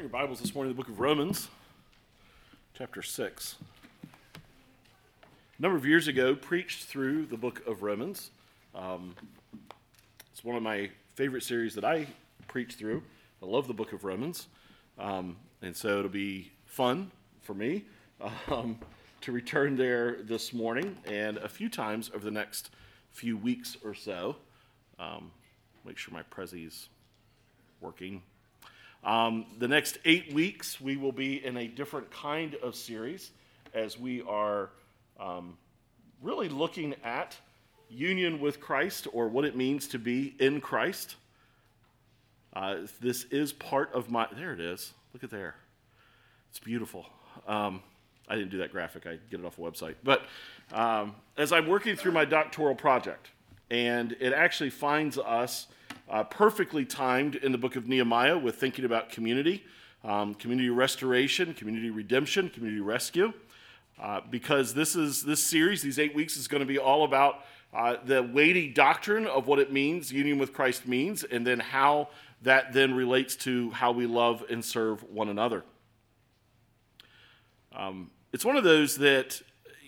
[0.00, 1.48] Turn your Bibles this morning to the book of Romans,
[2.72, 3.56] chapter 6.
[4.02, 8.30] A number of years ago, preached through the book of Romans.
[8.74, 9.14] Um,
[10.32, 12.06] it's one of my favorite series that I
[12.48, 13.02] preach through.
[13.42, 14.46] I love the book of Romans.
[14.98, 17.10] Um, and so it'll be fun
[17.42, 17.84] for me
[18.48, 18.78] um,
[19.20, 22.70] to return there this morning and a few times over the next
[23.10, 24.36] few weeks or so.
[24.98, 25.30] Um,
[25.84, 26.88] make sure my Prezi's
[27.82, 28.22] working.
[29.02, 33.30] Um, the next eight weeks, we will be in a different kind of series
[33.72, 34.70] as we are
[35.18, 35.56] um,
[36.22, 37.36] really looking at
[37.88, 41.16] union with Christ or what it means to be in Christ.
[42.52, 44.92] Uh, this is part of my, there it is.
[45.14, 45.54] Look at there.
[46.50, 47.06] It's beautiful.
[47.46, 47.82] Um,
[48.28, 49.96] I didn't do that graphic, I get it off a website.
[50.04, 50.22] But
[50.72, 53.30] um, as I'm working through my doctoral project,
[53.70, 55.66] and it actually finds us
[56.10, 59.64] uh, perfectly timed in the book of Nehemiah with thinking about community,
[60.04, 63.32] um, community restoration, community redemption, community rescue.
[64.00, 67.44] Uh, because this is this series, these eight weeks, is going to be all about
[67.74, 72.08] uh, the weighty doctrine of what it means, union with Christ means, and then how
[72.42, 75.64] that then relates to how we love and serve one another.
[77.76, 79.42] Um, it's one of those that,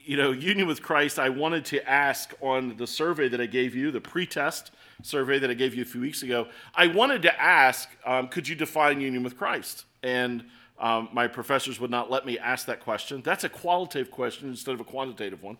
[0.04, 3.74] you know, union with Christ, I wanted to ask on the survey that I gave
[3.74, 4.70] you, the pretest
[5.02, 6.48] survey that I gave you a few weeks ago.
[6.74, 9.84] I wanted to ask, um, could you define union with Christ?
[10.02, 10.44] And
[10.78, 13.22] um, my professors would not let me ask that question.
[13.22, 15.58] That's a qualitative question instead of a quantitative one.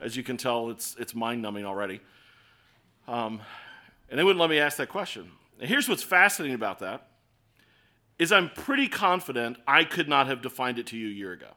[0.00, 2.00] As you can tell, it's, it's mind numbing already.
[3.06, 3.40] Um,
[4.10, 5.30] and they wouldn't let me ask that question.
[5.60, 7.08] And here's what's fascinating about that
[8.18, 11.48] is I'm pretty confident I could not have defined it to you a year ago.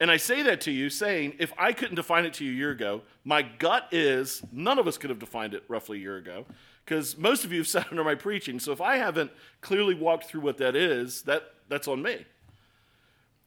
[0.00, 2.54] And I say that to you saying, if I couldn't define it to you a
[2.54, 6.16] year ago, my gut is none of us could have defined it roughly a year
[6.16, 6.46] ago,
[6.84, 8.60] because most of you have sat under my preaching.
[8.60, 12.24] So if I haven't clearly walked through what that is, that, that's on me.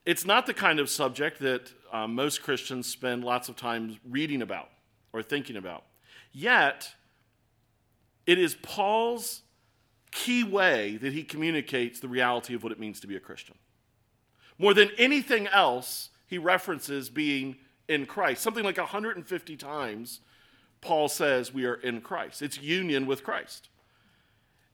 [0.05, 4.41] It's not the kind of subject that um, most Christians spend lots of time reading
[4.41, 4.69] about
[5.13, 5.83] or thinking about.
[6.33, 6.93] Yet,
[8.25, 9.41] it is Paul's
[10.11, 13.55] key way that he communicates the reality of what it means to be a Christian.
[14.57, 17.57] More than anything else, he references being
[17.89, 18.41] in Christ.
[18.41, 20.21] Something like 150 times,
[20.79, 22.41] Paul says we are in Christ.
[22.41, 23.67] It's union with Christ.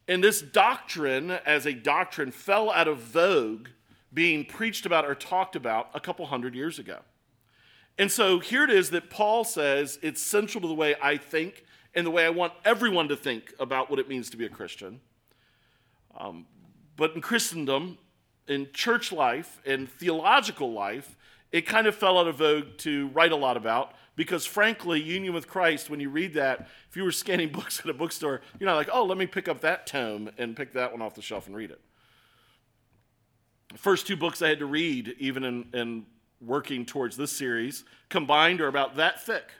[0.06, 3.66] And this doctrine, as a doctrine, fell out of vogue
[4.14, 7.00] being preached about or talked about a couple hundred years ago.
[7.98, 11.64] And so here it is that Paul says it's central to the way I think
[11.92, 14.48] and the way I want everyone to think about what it means to be a
[14.48, 15.00] Christian.
[16.16, 16.46] Um,
[16.96, 17.98] but in Christendom,
[18.46, 21.16] in church life, and theological life,
[21.52, 25.32] it kind of fell out of vogue to write a lot about because, frankly, union
[25.32, 28.68] with Christ, when you read that, if you were scanning books at a bookstore, you're
[28.68, 31.22] not like, oh, let me pick up that tome and pick that one off the
[31.22, 31.80] shelf and read it.
[33.72, 36.06] The first two books I had to read, even in, in
[36.40, 39.50] working towards this series, combined are about that thick.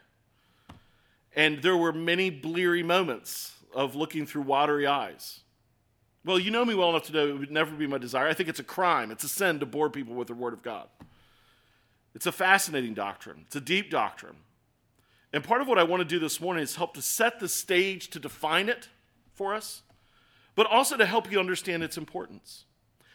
[1.37, 5.41] And there were many bleary moments of looking through watery eyes.
[6.25, 8.27] Well, you know me well enough to know it would never be my desire.
[8.27, 10.63] I think it's a crime, it's a sin to bore people with the Word of
[10.63, 10.89] God.
[12.19, 14.35] It's a fascinating doctrine, it's a deep doctrine.
[15.33, 17.49] And part of what I want to do this morning is help to set the
[17.49, 18.89] stage to define it
[19.35, 19.83] for us,
[20.57, 22.65] but also to help you understand its importance.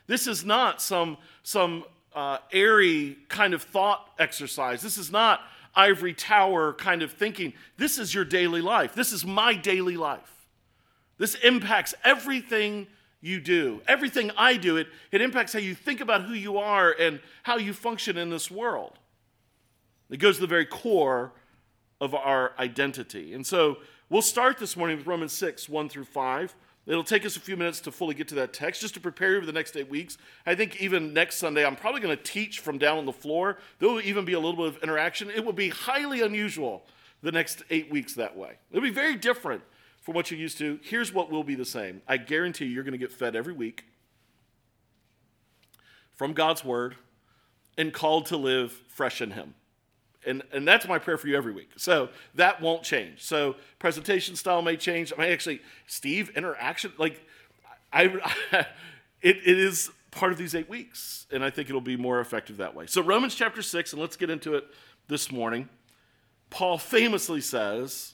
[0.08, 1.84] This is not some, some
[2.16, 4.82] uh, airy kind of thought exercise.
[4.82, 5.42] This is not
[5.76, 7.52] ivory tower kind of thinking.
[7.76, 8.96] This is your daily life.
[8.96, 10.48] This is my daily life.
[11.18, 12.88] This impacts everything
[13.24, 13.82] you do.
[13.88, 17.56] Everything I do, it, it impacts how you think about who you are and how
[17.56, 19.00] you function in this world.
[20.10, 21.32] It goes to the very core
[22.02, 23.34] of our identity.
[23.34, 23.78] And so
[24.10, 26.54] we'll start this morning with Romans 6, 1 through 5.
[26.86, 29.36] It'll take us a few minutes to fully get to that text, just to prepare
[29.36, 30.18] you for the next eight weeks.
[30.46, 33.58] I think even next Sunday, I'm probably going to teach from down on the floor.
[33.80, 35.30] There will even be a little bit of interaction.
[35.30, 36.84] It will be highly unusual
[37.22, 38.58] the next eight weeks that way.
[38.70, 39.64] It'll be very different
[40.04, 40.80] from what you're used to.
[40.84, 43.86] Here's what will be the same I guarantee you're going to get fed every week
[46.14, 46.96] from God's word
[47.78, 49.56] and called to live fresh in Him.
[50.26, 51.72] And, and that's my prayer for you every week.
[51.76, 53.24] So that won't change.
[53.24, 55.12] So presentation style may change.
[55.18, 57.26] I mean, actually, Steve, interaction, like,
[57.92, 58.04] I,
[59.22, 61.26] it, it is part of these eight weeks.
[61.32, 62.86] And I think it'll be more effective that way.
[62.88, 64.66] So, Romans chapter 6, and let's get into it
[65.10, 65.68] this morning.
[66.50, 68.14] Paul famously says,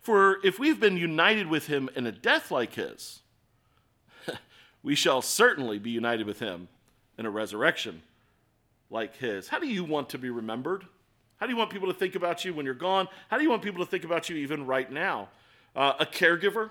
[0.00, 3.20] For if we've been united with him in a death like his,
[4.82, 6.68] we shall certainly be united with him
[7.18, 8.02] in a resurrection
[8.88, 9.48] like his.
[9.48, 10.84] How do you want to be remembered?
[11.36, 13.08] How do you want people to think about you when you're gone?
[13.28, 15.28] How do you want people to think about you even right now?
[15.76, 16.70] Uh, a caregiver?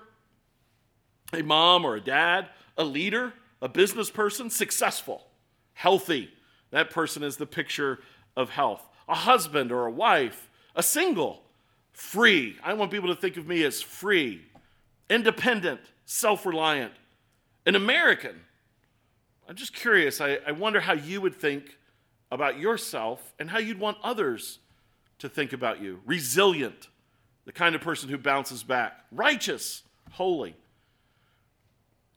[1.34, 2.48] a mom or a dad,
[2.78, 5.28] a leader, a business person, successful,
[5.74, 6.32] healthy.
[6.72, 8.00] That person is the picture
[8.36, 8.88] of health.
[9.08, 11.44] A husband or a wife, a single,
[11.94, 12.57] free.
[12.63, 14.41] I want people to think of me as free,
[15.09, 16.94] independent, self reliant,
[17.65, 18.36] an American.
[19.47, 20.21] I'm just curious.
[20.21, 21.77] I, I wonder how you would think
[22.31, 24.59] about yourself and how you'd want others
[25.19, 26.00] to think about you.
[26.06, 26.88] Resilient,
[27.45, 30.56] the kind of person who bounces back, righteous, holy.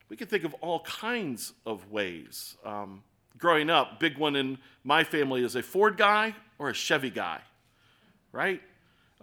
[0.09, 2.55] We can think of all kinds of ways.
[2.63, 3.03] Um,
[3.37, 7.39] growing up, big one in my family is a Ford guy or a Chevy guy,
[8.31, 8.61] right?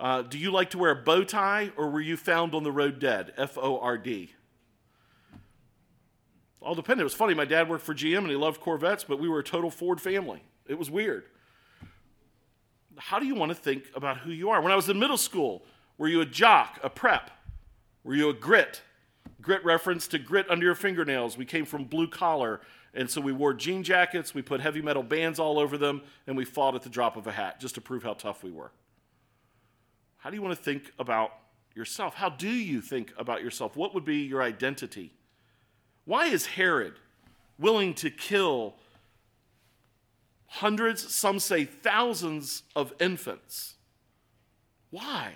[0.01, 2.73] Uh, do you like to wear a bow tie or were you found on the
[2.73, 3.35] road dead?
[3.37, 4.33] F O R D.
[6.63, 7.03] All depended.
[7.03, 7.35] It was funny.
[7.35, 10.01] My dad worked for GM and he loved Corvettes, but we were a total Ford
[10.01, 10.43] family.
[10.67, 11.25] It was weird.
[12.97, 14.63] How do you want to think about who you are?
[14.63, 15.65] When I was in middle school,
[15.99, 17.31] were you a jock, a prep?
[18.03, 18.81] Were you a grit?
[19.43, 21.37] Grit reference to grit under your fingernails.
[21.37, 22.63] We came from blue collar,
[22.95, 26.37] and so we wore jean jackets, we put heavy metal bands all over them, and
[26.37, 28.71] we fought at the drop of a hat just to prove how tough we were.
[30.21, 31.33] How do you want to think about
[31.75, 32.15] yourself?
[32.15, 33.77] How do you think about yourself?
[33.77, 35.13] What would be your identity?
[36.05, 36.95] Why is Herod
[37.59, 38.75] willing to kill
[40.47, 43.75] hundreds, some say thousands of infants?
[44.91, 45.35] Why?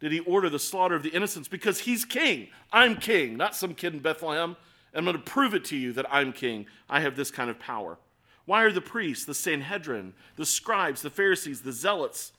[0.00, 2.48] did he order the slaughter of the innocents because he's king.
[2.72, 4.56] I'm king, not some kid in Bethlehem.
[4.94, 6.66] I'm going to prove it to you that I'm king.
[6.88, 7.98] I have this kind of power.
[8.44, 12.32] Why are the priests, the Sanhedrin, the scribes, the Pharisees, the zealots,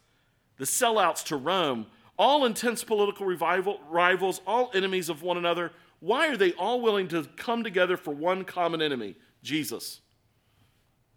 [0.57, 1.87] the sellouts to Rome,
[2.17, 7.07] all intense political revival, rivals, all enemies of one another, why are they all willing
[7.09, 10.01] to come together for one common enemy, Jesus,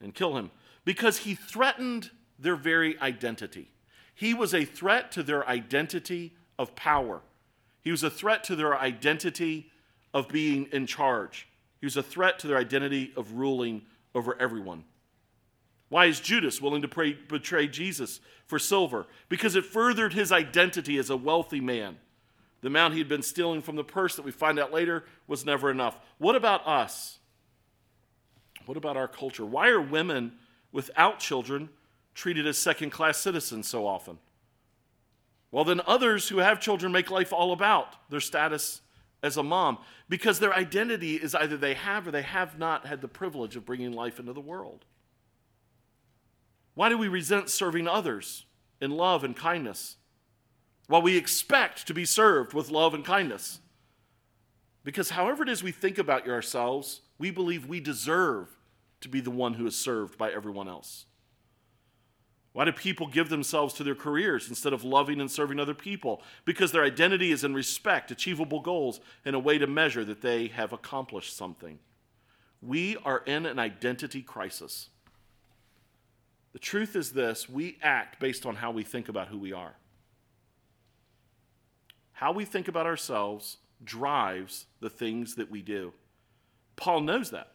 [0.00, 0.50] and kill him?
[0.84, 3.70] Because he threatened their very identity.
[4.14, 7.22] He was a threat to their identity of power.
[7.82, 9.70] He was a threat to their identity
[10.12, 11.48] of being in charge.
[11.80, 13.82] He was a threat to their identity of ruling
[14.14, 14.84] over everyone.
[15.90, 19.06] Why is Judas willing to pray, betray Jesus for silver?
[19.28, 21.98] Because it furthered his identity as a wealthy man.
[22.62, 25.44] The amount he had been stealing from the purse that we find out later was
[25.44, 25.98] never enough.
[26.18, 27.18] What about us?
[28.66, 29.44] What about our culture?
[29.44, 30.32] Why are women
[30.70, 31.70] without children
[32.14, 34.18] treated as second class citizens so often?
[35.50, 38.80] Well, then others who have children make life all about their status
[39.24, 39.78] as a mom
[40.08, 43.66] because their identity is either they have or they have not had the privilege of
[43.66, 44.84] bringing life into the world.
[46.74, 48.46] Why do we resent serving others
[48.80, 49.96] in love and kindness?
[50.86, 53.60] While we expect to be served with love and kindness.
[54.82, 58.48] Because however it is we think about ourselves, we believe we deserve
[59.00, 61.06] to be the one who is served by everyone else.
[62.52, 66.22] Why do people give themselves to their careers instead of loving and serving other people?
[66.44, 70.48] Because their identity is in respect, achievable goals, and a way to measure that they
[70.48, 71.78] have accomplished something.
[72.60, 74.88] We are in an identity crisis.
[76.52, 79.74] The truth is this we act based on how we think about who we are.
[82.12, 85.92] How we think about ourselves drives the things that we do.
[86.76, 87.52] Paul knows that.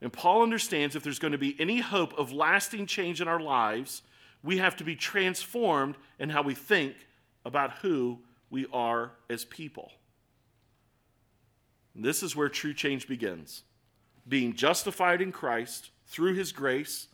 [0.00, 3.40] And Paul understands if there's going to be any hope of lasting change in our
[3.40, 4.02] lives,
[4.42, 6.94] we have to be transformed in how we think
[7.44, 8.18] about who
[8.48, 9.92] we are as people.
[11.94, 13.64] And this is where true change begins
[14.28, 17.08] being justified in Christ through his grace,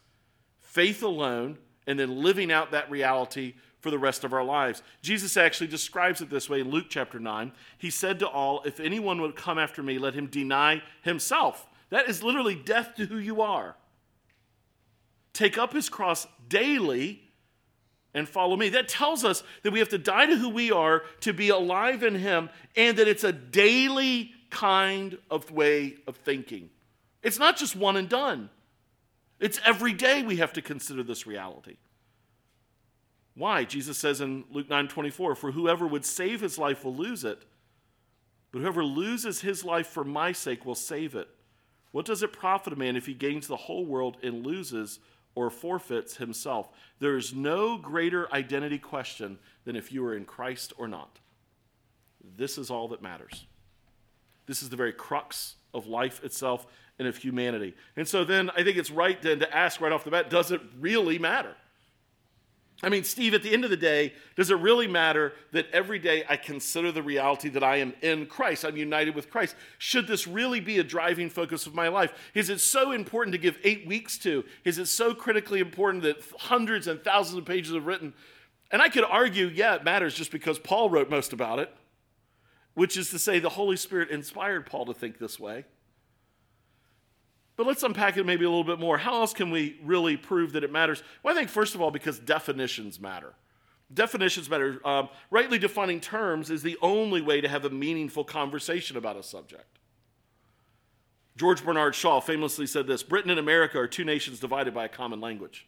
[0.77, 1.57] faith alone,
[1.87, 4.83] and then living out that reality for the rest of our lives.
[5.01, 7.51] Jesus actually describes it this way in Luke chapter 9.
[7.79, 12.11] He said to all, If anyone would come after me, let him deny himself that
[12.11, 13.75] is literally death to who you are.
[15.33, 17.23] Take up his cross daily
[18.13, 18.69] and follow me.
[18.69, 22.03] That tells us that we have to die to who we are to be alive
[22.03, 26.69] in him and that it's a daily kind of way of thinking.
[27.23, 28.51] It's not just one and done.
[29.39, 31.77] It's every day we have to consider this reality.
[33.35, 33.65] Why?
[33.65, 37.45] Jesus says in Luke 9 24, For whoever would save his life will lose it,
[38.51, 41.29] but whoever loses his life for my sake will save it.
[41.93, 45.01] What does it profit a man if he gains the whole world and loses
[45.35, 46.71] or forfeits himself?
[46.99, 51.19] There is no greater identity question than if you are in Christ or not.
[52.37, 53.47] This is all that matters.
[54.47, 56.67] This is the very crux of life itself
[56.99, 57.75] and of humanity.
[57.97, 60.51] And so then I think it's right then to ask right off the bat does
[60.51, 61.55] it really matter?
[62.83, 65.99] I mean, Steve, at the end of the day, does it really matter that every
[65.99, 68.67] day I consider the reality that I am in Christ?
[68.67, 69.57] I'm united with Christ.
[69.79, 72.13] Should this really be a driving focus of my life?
[72.35, 74.45] Is it so important to give eight weeks to?
[74.65, 78.13] Is it so critically important that hundreds and thousands of pages are written?
[78.71, 81.75] And I could argue, yeah, it matters just because Paul wrote most about it,
[82.75, 85.65] which is to say, the Holy Spirit inspired Paul to think this way.
[87.57, 88.99] But let's unpack it maybe a little bit more.
[88.99, 91.03] How else can we really prove that it matters?
[91.23, 93.33] Well, I think, first of all, because definitions matter.
[93.93, 94.81] Definitions matter.
[94.87, 99.23] Um, rightly defining terms is the only way to have a meaningful conversation about a
[99.23, 99.79] subject.
[101.37, 104.89] George Bernard Shaw famously said this Britain and America are two nations divided by a
[104.89, 105.67] common language.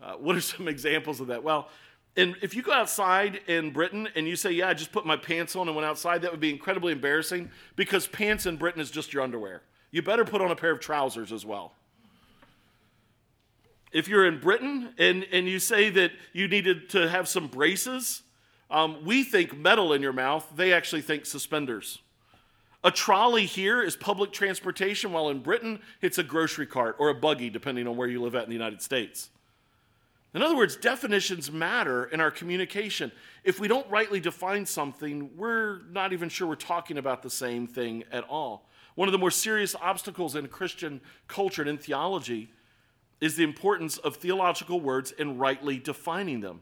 [0.00, 1.42] Uh, what are some examples of that?
[1.42, 1.68] Well,
[2.16, 5.16] and if you go outside in Britain and you say, Yeah, I just put my
[5.16, 8.90] pants on and went outside, that would be incredibly embarrassing because pants in Britain is
[8.90, 11.72] just your underwear you better put on a pair of trousers as well.
[13.92, 18.22] If you're in Britain and, and you say that you needed to have some braces,
[18.70, 21.98] um, we think metal in your mouth, they actually think suspenders.
[22.82, 27.14] A trolley here is public transportation, while in Britain, it's a grocery cart or a
[27.14, 29.28] buggy, depending on where you live at in the United States.
[30.34, 33.12] In other words, definitions matter in our communication.
[33.44, 37.66] If we don't rightly define something, we're not even sure we're talking about the same
[37.66, 38.66] thing at all.
[38.94, 42.50] One of the more serious obstacles in Christian culture and in theology
[43.20, 46.60] is the importance of theological words and rightly defining them.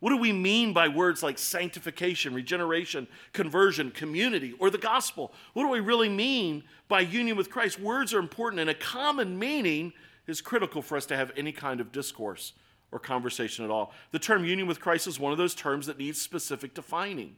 [0.00, 5.32] What do we mean by words like sanctification, regeneration, conversion, community, or the gospel?
[5.52, 7.78] What do we really mean by union with Christ?
[7.78, 9.92] Words are important, and a common meaning
[10.26, 12.52] is critical for us to have any kind of discourse
[12.90, 13.92] or conversation at all.
[14.10, 17.36] The term union with Christ is one of those terms that needs specific defining.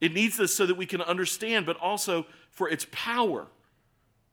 [0.00, 3.46] It needs this so that we can understand, but also for its power.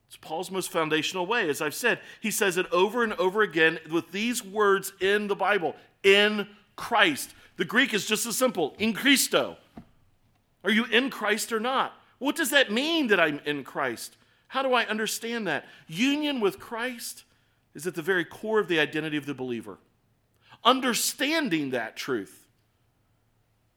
[0.08, 1.50] It's Paul's most foundational way.
[1.50, 5.36] As I've said, he says it over and over again with these words in the
[5.36, 7.34] Bible in Christ.
[7.58, 9.58] The Greek is just as simple in Christo.
[10.64, 11.94] Are you in Christ or not?
[12.20, 14.18] What does that mean that I'm in Christ?
[14.48, 15.66] How do I understand that?
[15.88, 17.24] Union with Christ
[17.74, 19.80] is at the very core of the identity of the believer.
[20.64, 22.48] Understanding that truth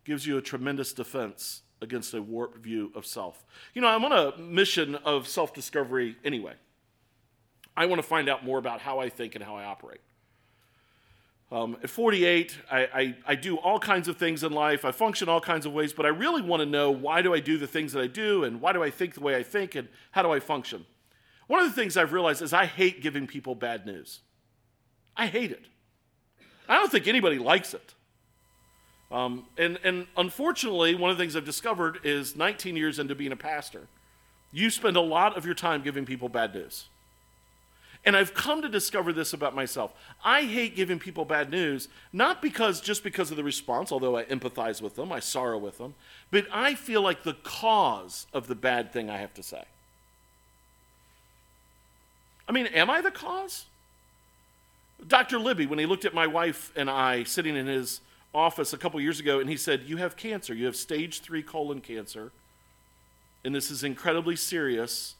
[0.05, 3.45] gives you a tremendous defense against a warped view of self.
[3.75, 6.55] You know, I'm on a mission of self discovery anyway.
[7.77, 10.01] I want to find out more about how I think and how I operate.
[11.53, 14.85] Um, at 48, I, I, I, do all kinds of things in life.
[14.85, 17.39] I function all kinds of ways, but I really want to know why do I
[17.39, 19.77] do the things that I do and why do I think the way I think
[19.77, 20.87] and how do I function.
[21.47, 24.23] One of the things I've realized is I hate giving people bad news.
[25.17, 25.67] I hate it.
[26.69, 27.95] I don't think anybody likes it.
[29.11, 33.33] Um, and, and unfortunately, one of the things I've discovered is 19 years into being
[33.33, 33.87] a pastor,
[34.53, 36.87] you spend a lot of your time giving people bad news.
[38.05, 39.93] And I've come to discover this about myself.
[40.25, 44.25] I hate giving people bad news, not because just because of the response, although I
[44.25, 45.95] empathize with them, I sorrow with them,
[46.31, 49.65] but I feel like the cause of the bad thing I have to say.
[52.49, 53.67] I mean, am I the cause?
[55.07, 55.39] Dr.
[55.39, 58.01] Libby, when he looked at my wife and I sitting in his
[58.37, 60.55] office a couple years ago and he said, You have cancer.
[60.55, 62.31] You have stage three colon cancer.
[63.45, 65.15] And this is incredibly serious.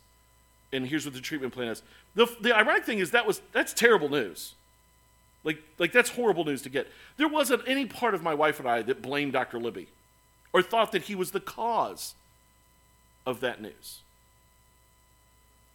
[0.73, 1.83] And here's what the treatment plan is.
[2.15, 4.55] The, the ironic thing is that was that's terrible news.
[5.45, 6.89] Like, like that's horrible news to get.
[7.17, 9.59] There wasn't any part of my wife and I that blamed Dr.
[9.59, 9.89] Libby
[10.53, 12.15] or thought that he was the cause
[13.25, 14.01] of that news.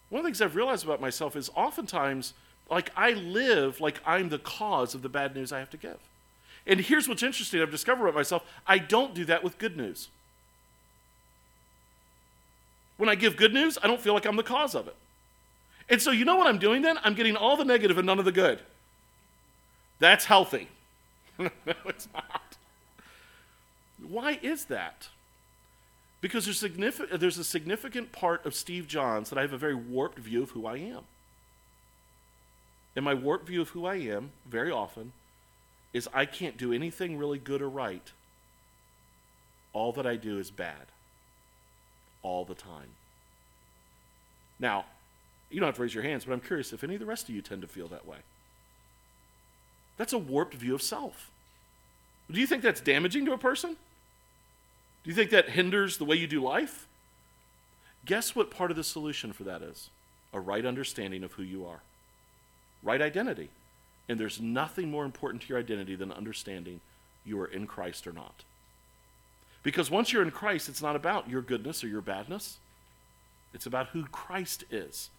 [0.10, 2.34] One of the things I've realized about myself is oftentimes,
[2.70, 6.00] like, I live like I'm the cause of the bad news I have to give.
[6.68, 10.10] And here's what's interesting I've discovered about myself I don't do that with good news.
[12.98, 14.96] When I give good news, I don't feel like I'm the cause of it.
[15.90, 17.00] And so, you know what I'm doing then?
[17.04, 18.60] I'm getting all the negative and none of the good.
[20.00, 20.68] That's healthy.
[21.40, 21.50] no,
[21.86, 22.58] it's not.
[24.08, 25.10] Why is that?
[26.22, 29.76] Because there's, significant, there's a significant part of Steve Johns that I have a very
[29.76, 31.02] warped view of who I am.
[32.96, 35.14] And my warped view of who I am, very often,
[35.94, 38.12] is I can't do anything really good or right.
[39.74, 40.88] All that I do is bad.
[42.24, 42.90] All the time.
[44.60, 44.86] Now,
[45.50, 47.28] you don't have to raise your hands, but I'm curious if any of the rest
[47.28, 48.18] of you tend to feel that way.
[49.98, 51.30] That's a warped view of self.
[52.30, 53.76] Do you think that's damaging to a person?
[55.04, 56.88] Do you think that hinders the way you do life?
[58.06, 59.90] Guess what part of the solution for that is?
[60.34, 61.82] A right understanding of who you are,
[62.82, 63.50] right identity.
[64.10, 66.82] And there's nothing more important to your identity than understanding
[67.26, 68.44] you are in Christ or not.
[69.64, 72.58] Because once you're in Christ, it's not about your goodness or your badness.
[73.54, 75.10] it's about who Christ is.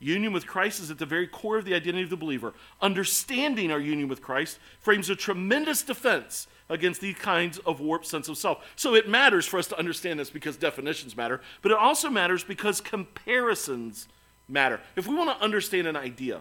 [0.00, 2.54] Union with Christ is at the very core of the identity of the believer.
[2.80, 8.28] Understanding our union with Christ frames a tremendous defense against these kinds of warped sense
[8.28, 8.64] of self.
[8.76, 12.42] So it matters for us to understand this because definitions matter, but it also matters
[12.42, 14.08] because comparisons
[14.48, 14.80] matter.
[14.96, 16.40] If we want to understand an idea,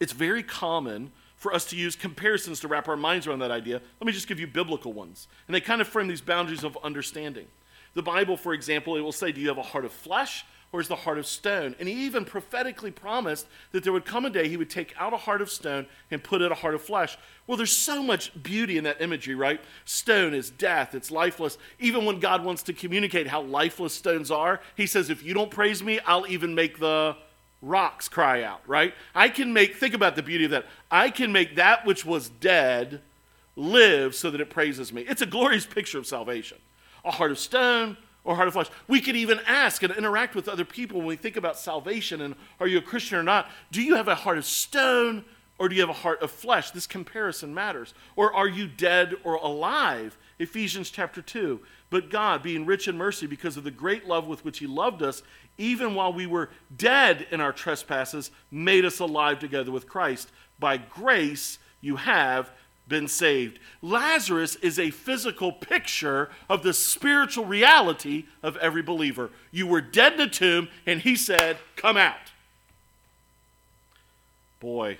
[0.00, 3.80] it's very common for us to use comparisons to wrap our minds around that idea.
[4.00, 5.28] Let me just give you biblical ones.
[5.46, 7.46] And they kind of frame these boundaries of understanding.
[7.94, 10.80] The Bible, for example, it will say, Do you have a heart of flesh or
[10.80, 11.74] is the heart of stone?
[11.80, 15.12] And he even prophetically promised that there would come a day he would take out
[15.12, 17.16] a heart of stone and put in a heart of flesh.
[17.46, 19.60] Well, there's so much beauty in that imagery, right?
[19.84, 21.58] Stone is death, it's lifeless.
[21.78, 25.50] Even when God wants to communicate how lifeless stones are, he says, If you don't
[25.50, 27.16] praise me, I'll even make the
[27.62, 28.94] rocks cry out, right?
[29.14, 30.66] I can make, think about the beauty of that.
[30.90, 33.00] I can make that which was dead
[33.56, 35.02] live so that it praises me.
[35.02, 36.58] It's a glorious picture of salvation.
[37.04, 38.68] A heart of stone, or heart of flesh.
[38.86, 42.34] We could even ask and interact with other people when we think about salvation and
[42.58, 43.48] are you a Christian or not?
[43.70, 45.24] Do you have a heart of stone
[45.58, 46.70] or do you have a heart of flesh?
[46.70, 47.92] This comparison matters.
[48.16, 50.16] Or are you dead or alive?
[50.38, 51.60] Ephesians chapter 2.
[51.90, 55.02] But God, being rich in mercy because of the great love with which He loved
[55.02, 55.22] us,
[55.60, 60.30] even while we were dead in our trespasses, made us alive together with Christ.
[60.58, 62.50] By grace you have
[62.88, 63.58] been saved.
[63.82, 69.30] Lazarus is a physical picture of the spiritual reality of every believer.
[69.50, 72.32] You were dead in the tomb, and he said, Come out.
[74.60, 74.98] Boy,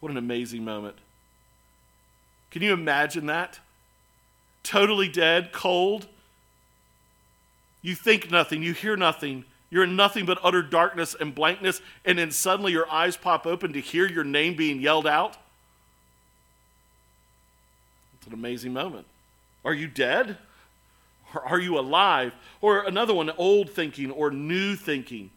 [0.00, 0.96] what an amazing moment.
[2.52, 3.58] Can you imagine that?
[4.62, 6.06] Totally dead, cold.
[7.82, 12.18] You think nothing, you hear nothing, you're in nothing but utter darkness and blankness, and
[12.18, 15.36] then suddenly your eyes pop open to hear your name being yelled out.
[18.18, 19.06] It's an amazing moment.
[19.64, 20.38] Are you dead?
[21.34, 22.32] Or are you alive?
[22.60, 25.30] Or another one, old thinking or new thinking.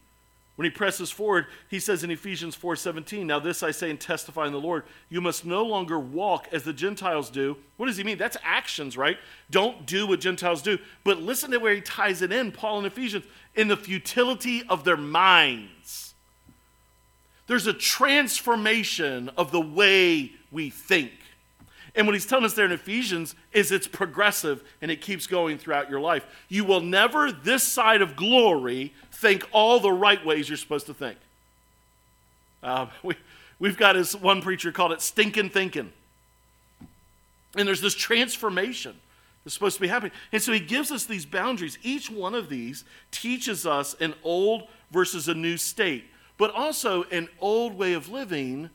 [0.56, 4.46] When he presses forward, he says in Ephesians 4:17, "Now this I say and testify
[4.46, 8.04] in the Lord, you must no longer walk as the Gentiles do." What does he
[8.04, 8.16] mean?
[8.16, 9.18] That's actions, right?
[9.50, 10.78] Don't do what Gentiles do.
[11.04, 14.84] But listen to where he ties it in, Paul in Ephesians, in the futility of
[14.84, 16.14] their minds.
[17.46, 21.12] There's a transformation of the way we think.
[21.96, 25.56] And what he's telling us there in Ephesians is it's progressive and it keeps going
[25.56, 26.26] throughout your life.
[26.48, 30.94] You will never, this side of glory, think all the right ways you're supposed to
[30.94, 31.18] think.
[32.62, 33.14] Uh, we,
[33.58, 35.92] we've got, as one preacher called it, stinking thinking.
[37.56, 38.94] And there's this transformation
[39.44, 40.12] that's supposed to be happening.
[40.32, 41.78] And so he gives us these boundaries.
[41.82, 46.04] Each one of these teaches us an old versus a new state,
[46.36, 48.70] but also an old way of living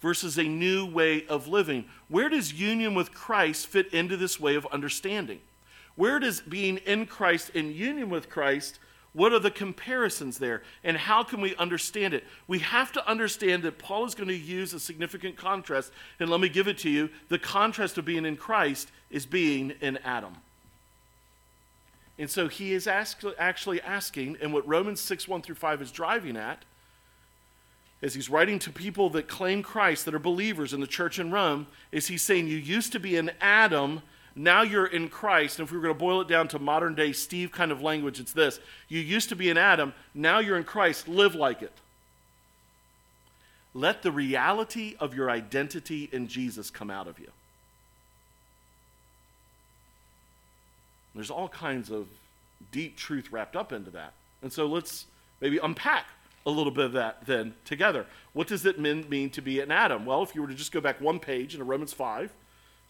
[0.00, 1.84] versus a new way of living.
[2.08, 5.40] Where does union with Christ fit into this way of understanding?
[5.96, 8.80] Where does being in Christ in union with Christ,
[9.14, 10.62] what are the comparisons there?
[10.82, 12.24] And how can we understand it?
[12.48, 15.92] We have to understand that Paul is going to use a significant contrast.
[16.18, 17.08] And let me give it to you.
[17.28, 20.34] The contrast of being in Christ is being in Adam.
[22.18, 25.92] And so he is ask, actually asking, and what Romans 6 1 through 5 is
[25.92, 26.64] driving at,
[28.02, 31.30] as he's writing to people that claim Christ, that are believers in the church in
[31.30, 34.02] Rome, is he's saying, You used to be in Adam,
[34.36, 35.58] now you're in Christ.
[35.58, 37.82] And if we were going to boil it down to modern day Steve kind of
[37.82, 41.62] language, it's this You used to be in Adam, now you're in Christ, live like
[41.62, 41.72] it.
[43.72, 47.28] Let the reality of your identity in Jesus come out of you.
[51.14, 52.06] There's all kinds of
[52.72, 54.12] deep truth wrapped up into that.
[54.42, 55.06] And so let's
[55.40, 56.06] maybe unpack
[56.46, 58.06] a little bit of that then together.
[58.32, 60.04] What does it mean to be an Adam?
[60.04, 62.32] Well, if you were to just go back one page in Romans 5,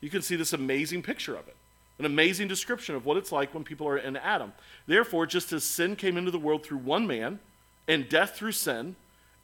[0.05, 1.57] you can see this amazing picture of it.
[1.99, 4.53] An amazing description of what it's like when people are in Adam.
[4.87, 7.39] Therefore, just as sin came into the world through one man,
[7.89, 8.97] and death through sin,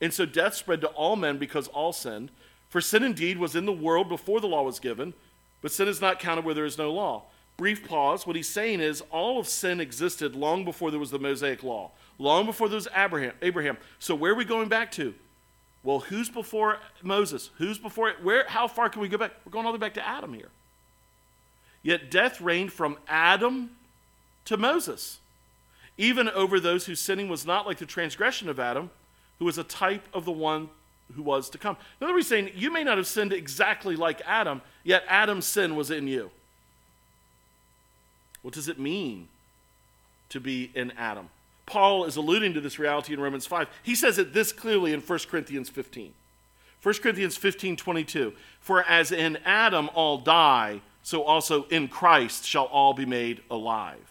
[0.03, 2.31] and so death spread to all men because all sinned.
[2.69, 5.15] For sin indeed was in the world before the law was given,
[5.63, 7.23] but sin is not counted where there is no law.
[7.57, 8.27] Brief pause.
[8.27, 11.91] What he's saying is all of sin existed long before there was the Mosaic law
[12.21, 13.33] long before there was Abraham.
[13.43, 13.79] Abraham.
[13.99, 15.15] So where are we going back to?
[15.83, 17.51] Well, who's before Moses?
[17.57, 18.23] Who's before it?
[18.23, 19.33] where how far can we go back?
[19.45, 20.51] We're going all the way back to Adam here.
[21.83, 23.71] Yet death reigned from Adam
[24.45, 25.19] to Moses,
[25.97, 28.91] even over those whose sinning was not like the transgression of Adam,
[29.39, 30.69] who was a type of the one
[31.15, 31.77] who was to come.
[32.01, 35.75] In other words, saying you may not have sinned exactly like Adam, yet Adam's sin
[35.75, 36.31] was in you.
[38.43, 39.29] What does it mean
[40.29, 41.29] to be in Adam?
[41.71, 43.69] Paul is alluding to this reality in Romans 5.
[43.85, 46.13] He says it this clearly in 1 Corinthians 15.
[46.83, 48.33] 1 Corinthians 15 22.
[48.59, 54.11] For as in Adam all die, so also in Christ shall all be made alive.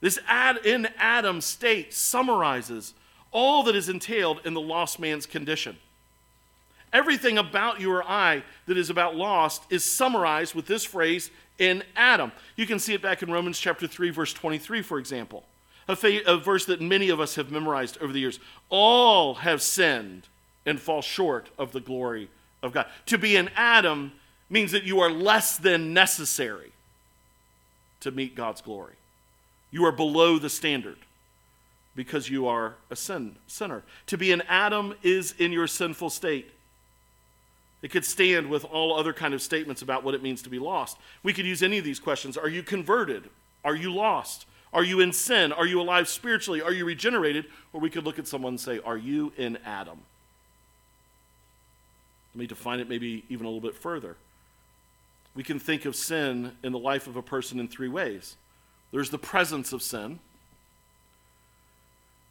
[0.00, 2.94] This ad, in Adam state summarizes
[3.32, 5.76] all that is entailed in the lost man's condition.
[6.92, 11.82] Everything about you or I that is about lost is summarized with this phrase in
[11.96, 12.30] Adam.
[12.54, 15.42] You can see it back in Romans chapter 3 verse 23 for example.
[15.88, 18.40] A, fa- a verse that many of us have memorized over the years.
[18.68, 20.26] All have sinned
[20.64, 22.28] and fall short of the glory
[22.62, 22.86] of God.
[23.06, 24.12] To be an Adam
[24.50, 26.72] means that you are less than necessary
[28.00, 28.94] to meet God's glory.
[29.70, 30.98] You are below the standard
[31.94, 33.82] because you are a sin, sinner.
[34.06, 36.50] To be an Adam is in your sinful state.
[37.82, 40.58] It could stand with all other kind of statements about what it means to be
[40.58, 40.98] lost.
[41.22, 42.36] We could use any of these questions.
[42.36, 43.28] Are you converted?
[43.64, 44.46] Are you lost?
[44.72, 45.52] Are you in sin?
[45.52, 46.60] Are you alive spiritually?
[46.60, 47.46] Are you regenerated?
[47.72, 50.00] Or we could look at someone and say, Are you in Adam?
[52.34, 54.16] Let me define it maybe even a little bit further.
[55.34, 58.36] We can think of sin in the life of a person in three ways
[58.92, 60.20] there's the presence of sin,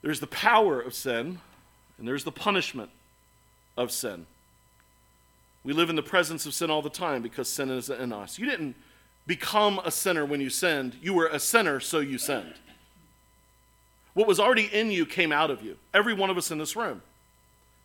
[0.01, 1.39] there's the power of sin,
[1.97, 2.89] and there's the punishment
[3.77, 4.25] of sin.
[5.63, 8.37] We live in the presence of sin all the time because sin is in us.
[8.37, 8.75] You didn't
[9.27, 12.55] become a sinner when you sinned, you were a sinner, so you sinned.
[14.13, 15.77] What was already in you came out of you.
[15.93, 17.01] Every one of us in this room.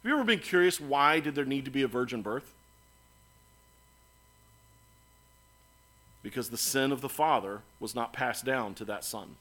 [0.02, 2.54] Have you ever been curious why did there need to be a virgin birth?
[6.22, 9.36] Because the sin of the father was not passed down to that son.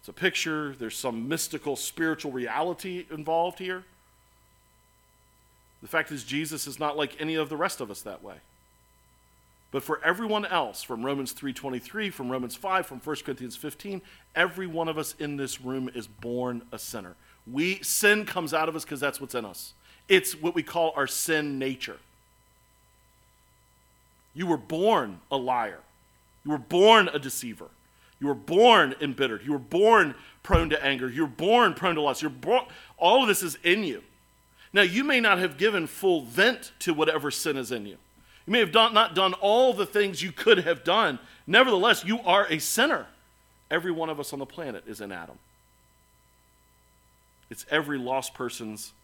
[0.00, 3.84] It's a picture, there's some mystical spiritual reality involved here.
[5.82, 8.36] The fact is, Jesus is not like any of the rest of us that way.
[9.70, 14.00] But for everyone else, from Romans 3.23, from Romans 5, from 1 Corinthians 15,
[14.34, 17.16] every one of us in this room is born a sinner.
[17.46, 19.74] We, sin comes out of us because that's what's in us.
[20.08, 21.98] It's what we call our sin nature.
[24.34, 25.80] You were born a liar.
[26.44, 27.68] You were born a deceiver.
[28.20, 29.42] You were born embittered.
[29.44, 31.10] You were born prone to anger.
[31.10, 32.22] You're born prone to lust.
[32.22, 32.64] You're born,
[32.96, 34.02] all of this is in you.
[34.72, 37.96] Now, you may not have given full vent to whatever sin is in you.
[38.48, 41.18] You may have done, not done all the things you could have done.
[41.46, 43.06] Nevertheless, you are a sinner.
[43.70, 45.38] Every one of us on the planet is in Adam.
[47.50, 48.94] It's every lost person's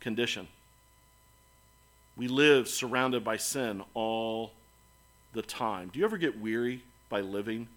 [0.00, 0.48] condition.
[2.14, 4.52] We live surrounded by sin all
[5.32, 5.88] the time.
[5.90, 7.68] Do you ever get weary by living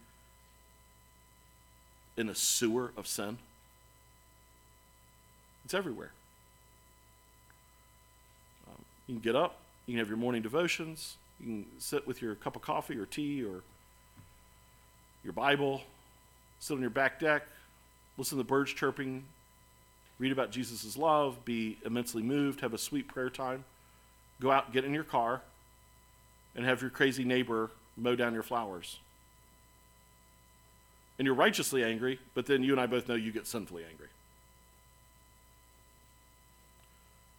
[2.17, 3.37] in a sewer of sin?
[5.63, 6.11] It's everywhere.
[8.67, 12.21] Um, you can get up, you can have your morning devotions, you can sit with
[12.21, 13.63] your cup of coffee or tea or
[15.23, 15.81] your Bible,
[16.59, 17.43] sit on your back deck,
[18.17, 19.23] listen to the birds chirping,
[20.19, 23.63] read about Jesus' love, be immensely moved, have a sweet prayer time,
[24.41, 25.41] go out, get in your car,
[26.55, 28.99] and have your crazy neighbor mow down your flowers.
[31.17, 34.07] And you're righteously angry, but then you and I both know you get sinfully angry.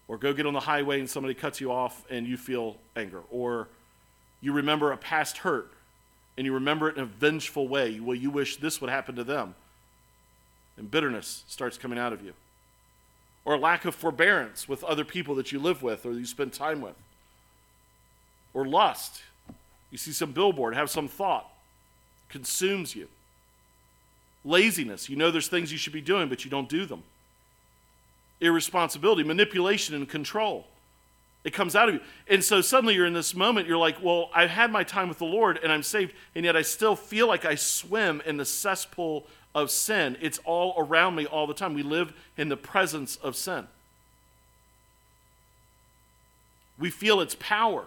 [0.08, 3.20] Or go get on the highway and somebody cuts you off and you feel anger.
[3.30, 3.68] Or
[4.40, 5.70] you remember a past hurt
[6.36, 8.00] and you remember it in a vengeful way.
[8.00, 9.54] Well, you wish this would happen to them.
[10.78, 12.32] And bitterness starts coming out of you.
[13.44, 16.54] Or a lack of forbearance with other people that you live with or you spend
[16.54, 16.96] time with.
[18.54, 19.22] Or lust.
[19.90, 21.50] You see some billboard, have some thought,
[22.30, 23.08] consumes you.
[24.44, 25.10] Laziness.
[25.10, 27.02] You know there's things you should be doing, but you don't do them
[28.40, 30.66] irresponsibility, manipulation, and control.
[31.44, 32.00] It comes out of you.
[32.28, 35.18] And so suddenly you're in this moment, you're like, well, I've had my time with
[35.18, 38.44] the Lord and I'm saved, and yet I still feel like I swim in the
[38.44, 40.16] cesspool of sin.
[40.20, 41.74] It's all around me all the time.
[41.74, 43.66] We live in the presence of sin.
[46.78, 47.84] We feel its power.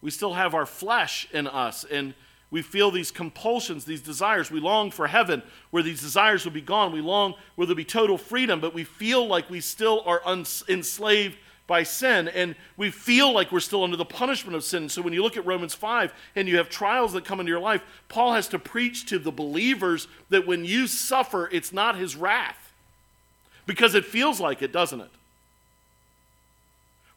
[0.00, 2.14] We still have our flesh in us, and
[2.50, 4.50] we feel these compulsions, these desires.
[4.50, 6.92] We long for heaven where these desires will be gone.
[6.92, 10.20] We long where there'll be total freedom, but we feel like we still are
[10.68, 11.36] enslaved
[11.68, 14.88] by sin and we feel like we're still under the punishment of sin.
[14.88, 17.60] So when you look at Romans 5 and you have trials that come into your
[17.60, 22.16] life, Paul has to preach to the believers that when you suffer, it's not his
[22.16, 22.72] wrath.
[23.66, 25.10] Because it feels like it, doesn't it?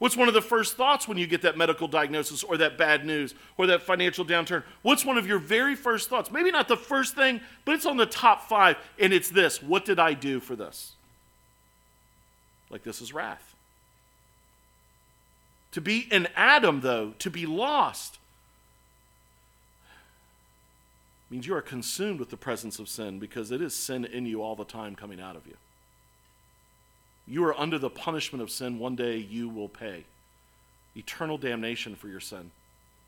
[0.04, 3.06] What's one of the first thoughts when you get that medical diagnosis or that bad
[3.06, 4.64] news or that financial downturn?
[4.82, 6.30] What's one of your very first thoughts?
[6.30, 9.86] Maybe not the first thing, but it's on the top five, and it's this What
[9.86, 10.96] did I do for this?
[12.70, 13.56] Like this is wrath.
[15.72, 18.18] To be an Adam, though, to be lost,
[21.30, 24.44] means you are consumed with the presence of sin because it is sin in you
[24.44, 25.56] all the time coming out of you.
[27.28, 28.80] You are under the punishment of sin.
[28.80, 30.06] One day you will pay
[30.96, 32.52] eternal damnation for your sin.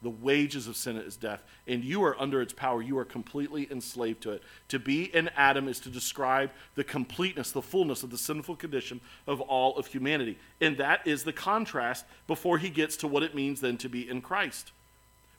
[0.01, 2.81] The wages of sin is death, and you are under its power.
[2.81, 4.43] You are completely enslaved to it.
[4.67, 9.01] To be in Adam is to describe the completeness, the fullness of the sinful condition
[9.25, 10.37] of all of humanity.
[10.61, 14.07] And that is the contrast before he gets to what it means then to be
[14.07, 14.71] in Christ.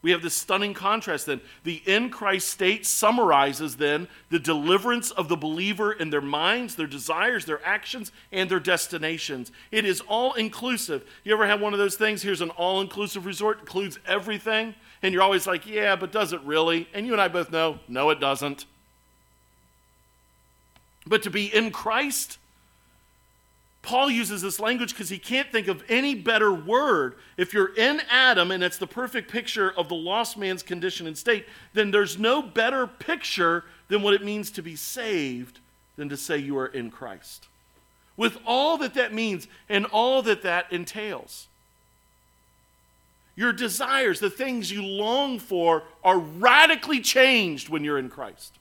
[0.03, 1.41] We have this stunning contrast then.
[1.65, 6.87] The in Christ state summarizes then the deliverance of the believer in their minds, their
[6.87, 9.51] desires, their actions, and their destinations.
[9.71, 11.05] It is all inclusive.
[11.25, 12.23] You ever have one of those things?
[12.23, 14.75] Here's an all inclusive resort, includes everything.
[15.03, 16.89] And you're always like, yeah, but does it really?
[16.95, 18.65] And you and I both know, no, it doesn't.
[21.07, 22.39] But to be in Christ,
[23.87, 27.15] Paul uses this language because he can't think of any better word.
[27.37, 31.17] If you're in Adam and it's the perfect picture of the lost man's condition and
[31.17, 35.61] state, then there's no better picture than what it means to be saved
[35.95, 37.47] than to say you are in Christ.
[38.17, 41.47] With all that that means and all that that entails.
[43.37, 48.53] Your desires, the things you long for, are radically changed when you're in Christ.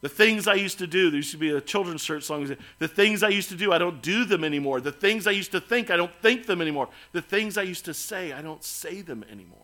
[0.00, 2.56] The things I used to do, there used to be a children's church song.
[2.78, 4.80] The things I used to do, I don't do them anymore.
[4.80, 6.88] The things I used to think, I don't think them anymore.
[7.12, 9.58] The things I used to say, I don't say them anymore.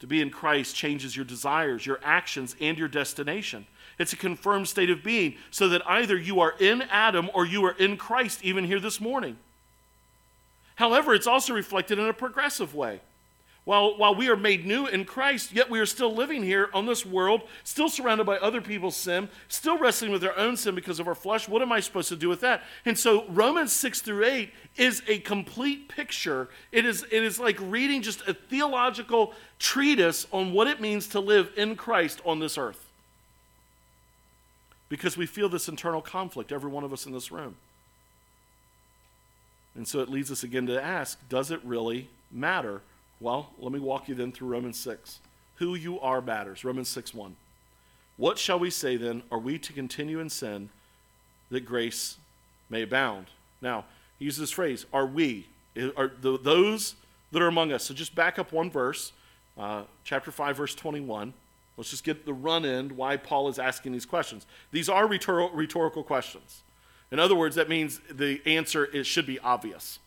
[0.00, 3.66] To be in Christ changes your desires, your actions, and your destination.
[3.98, 7.64] It's a confirmed state of being, so that either you are in Adam or you
[7.64, 9.36] are in Christ, even here this morning.
[10.76, 13.00] However, it's also reflected in a progressive way.
[13.64, 16.84] While, while we are made new in Christ, yet we are still living here on
[16.84, 21.00] this world, still surrounded by other people's sin, still wrestling with our own sin because
[21.00, 21.48] of our flesh.
[21.48, 22.62] What am I supposed to do with that?
[22.84, 26.48] And so Romans 6 through 8 is a complete picture.
[26.72, 31.20] It is, it is like reading just a theological treatise on what it means to
[31.20, 32.90] live in Christ on this earth.
[34.90, 37.56] Because we feel this internal conflict, every one of us in this room.
[39.74, 42.82] And so it leads us again to ask does it really matter?
[43.20, 45.20] Well, let me walk you then through Romans 6.
[45.56, 46.64] Who you are matters.
[46.64, 47.36] Romans 6 1.
[48.16, 49.22] What shall we say then?
[49.30, 50.70] Are we to continue in sin
[51.50, 52.18] that grace
[52.70, 53.26] may abound?
[53.60, 53.84] Now,
[54.18, 55.46] he uses this phrase, are we?
[55.96, 56.94] Are the, those
[57.34, 57.84] that are among us.
[57.84, 59.12] So just back up one verse,
[59.58, 61.34] uh, chapter 5, verse 21.
[61.76, 64.46] Let's just get the run in why Paul is asking these questions.
[64.70, 66.62] These are rhetor- rhetorical questions.
[67.10, 69.98] In other words, that means the answer is, should be obvious.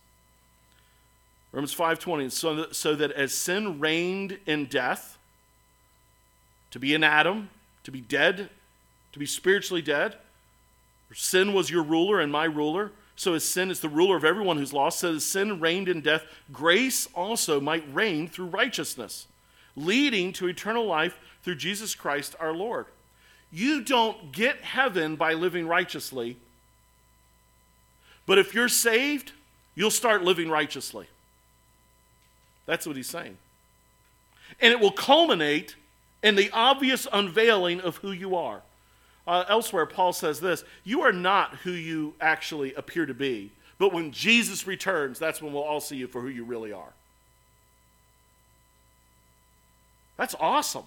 [1.51, 5.17] Romans 5:20 so that, so that as sin reigned in death
[6.71, 7.49] to be in Adam
[7.83, 8.49] to be dead
[9.13, 10.17] to be spiritually dead
[11.13, 12.91] sin was your ruler and my ruler.
[13.15, 16.01] So as sin is the ruler of everyone who's lost so as sin reigned in
[16.01, 19.27] death grace also might reign through righteousness
[19.75, 22.85] leading to eternal life through Jesus Christ our Lord.
[23.51, 26.37] You don't get heaven by living righteously
[28.27, 29.31] but if you're saved
[29.73, 31.07] you'll start living righteously
[32.67, 33.37] that's what he's saying.
[34.61, 35.75] And it will culminate
[36.21, 38.61] in the obvious unveiling of who you are.
[39.25, 43.91] Uh, elsewhere, Paul says this You are not who you actually appear to be, but
[43.91, 46.93] when Jesus returns, that's when we'll all see you for who you really are.
[50.17, 50.85] That's awesome.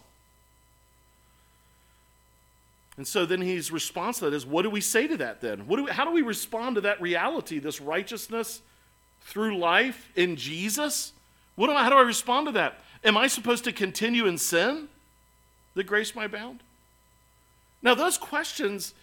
[2.96, 5.66] And so then his response to that is, what do we say to that then?
[5.66, 8.60] What do we, how do we respond to that reality, this righteousness
[9.22, 11.12] through life in Jesus?
[11.56, 12.80] What I, how do I respond to that?
[13.04, 14.88] Am I supposed to continue in sin
[15.74, 16.60] that grace might abound?
[17.82, 18.94] Now, those questions,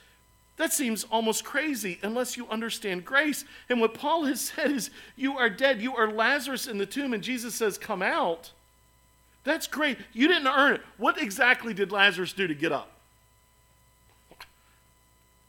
[0.57, 3.45] that seems almost crazy unless you understand grace.
[3.69, 5.81] And what Paul has said is, You are dead.
[5.81, 7.13] You are Lazarus in the tomb.
[7.13, 8.51] And Jesus says, Come out.
[9.43, 9.97] That's great.
[10.11, 10.81] You didn't earn it.
[10.97, 12.91] What exactly did Lazarus do to get up?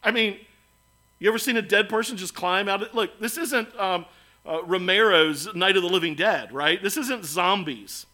[0.05, 0.39] I mean,
[1.19, 2.83] you ever seen a dead person just climb out?
[2.83, 4.07] Of, look, this isn't um,
[4.49, 6.83] uh, Romero's Night of the Living Dead, right?
[6.83, 8.07] This isn't zombies.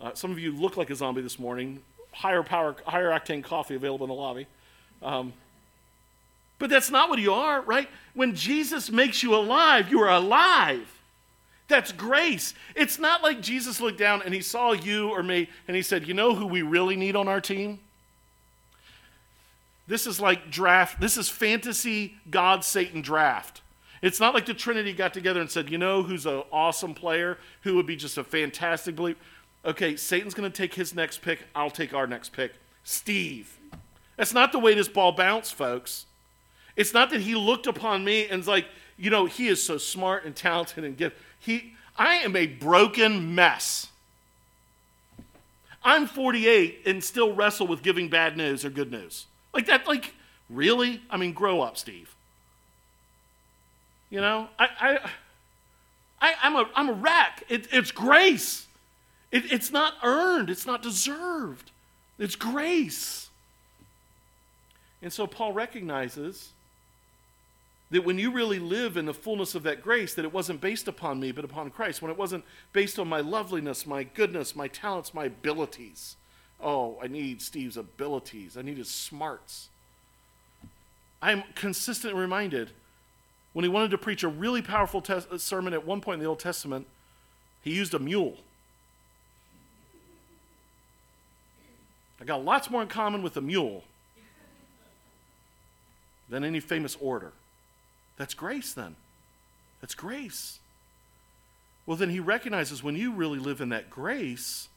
[0.00, 1.82] Uh, some of you look like a zombie this morning.
[2.12, 4.46] Higher power, higher octane coffee available in the lobby.
[5.02, 5.32] Um,
[6.60, 7.88] but that's not what you are, right?
[8.14, 10.88] When Jesus makes you alive, you are alive.
[11.66, 12.54] That's grace.
[12.76, 16.06] It's not like Jesus looked down and he saw you or me and he said,
[16.06, 17.80] You know who we really need on our team?
[19.88, 23.62] This is like draft, this is fantasy God Satan draft.
[24.04, 27.38] It's not like the Trinity got together and said, you know who's an awesome player,
[27.62, 29.18] who would be just a fantastic believer?
[29.64, 31.44] Okay, Satan's going to take his next pick.
[31.54, 32.52] I'll take our next pick.
[32.82, 33.56] Steve.
[34.18, 36.04] That's not the way this ball bounced, folks.
[36.76, 38.66] It's not that he looked upon me and was like,
[38.98, 41.18] you know, he is so smart and talented and gifted.
[41.40, 43.86] He, I am a broken mess.
[45.82, 49.24] I'm 48 and still wrestle with giving bad news or good news.
[49.54, 50.12] Like that, like,
[50.50, 51.00] really?
[51.08, 52.14] I mean, grow up, Steve.
[54.14, 55.10] You know, I, I,
[56.20, 57.42] I, am a, I'm a wreck.
[57.48, 58.68] It, it's grace.
[59.32, 61.72] It, it's not earned, it's not deserved.
[62.16, 63.28] It's grace.
[65.02, 66.52] And so Paul recognizes
[67.90, 70.86] that when you really live in the fullness of that grace, that it wasn't based
[70.86, 72.00] upon me, but upon Christ.
[72.00, 76.14] When it wasn't based on my loveliness, my goodness, my talents, my abilities.
[76.62, 78.56] Oh, I need Steve's abilities.
[78.56, 79.70] I need his smarts.
[81.20, 82.70] I'm consistently reminded
[83.54, 86.28] when he wanted to preach a really powerful uh, sermon at one point in the
[86.28, 86.86] Old Testament,
[87.62, 88.36] he used a mule.
[92.20, 93.84] I got lots more in common with a mule
[96.28, 97.32] than any famous orator.
[98.16, 98.96] That's grace, then.
[99.80, 100.58] That's grace.
[101.86, 104.68] Well, then he recognizes when you really live in that grace,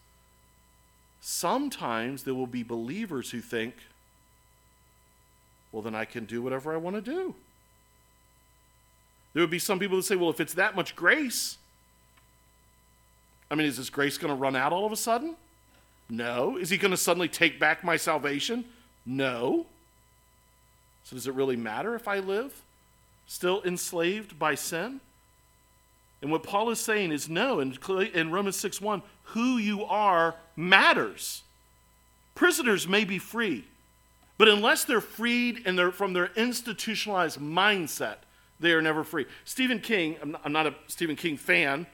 [1.22, 3.76] sometimes there will be believers who think,
[5.72, 7.34] well, then I can do whatever I want to do.
[9.38, 11.60] There would be some people that say, well, if it's that much grace,
[13.52, 15.36] I mean, is this grace going to run out all of a sudden?
[16.10, 16.58] No.
[16.58, 18.66] Is he going to suddenly take back my salvation?
[19.06, 19.68] No.
[21.04, 22.64] So, does it really matter if I live
[23.28, 25.02] still enslaved by sin?
[26.24, 27.60] And what Paul is saying is no.
[27.60, 27.78] In,
[28.16, 31.44] in Romans 6 1, who you are matters.
[32.34, 33.66] Prisoners may be free,
[34.40, 38.16] but unless they're freed and they're from their institutionalized mindset,
[38.60, 39.26] they are never free.
[39.46, 41.86] Stephen King, I'm not, I'm not a Stephen King fan,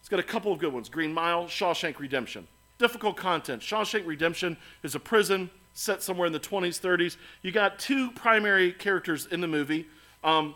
[0.00, 2.46] he's got a couple of good ones Green Mile, Shawshank Redemption.
[2.78, 3.62] Difficult content.
[3.62, 7.16] Shawshank Redemption is a prison set somewhere in the 20s, 30s.
[7.42, 9.86] You got two primary characters in the movie
[10.24, 10.54] um,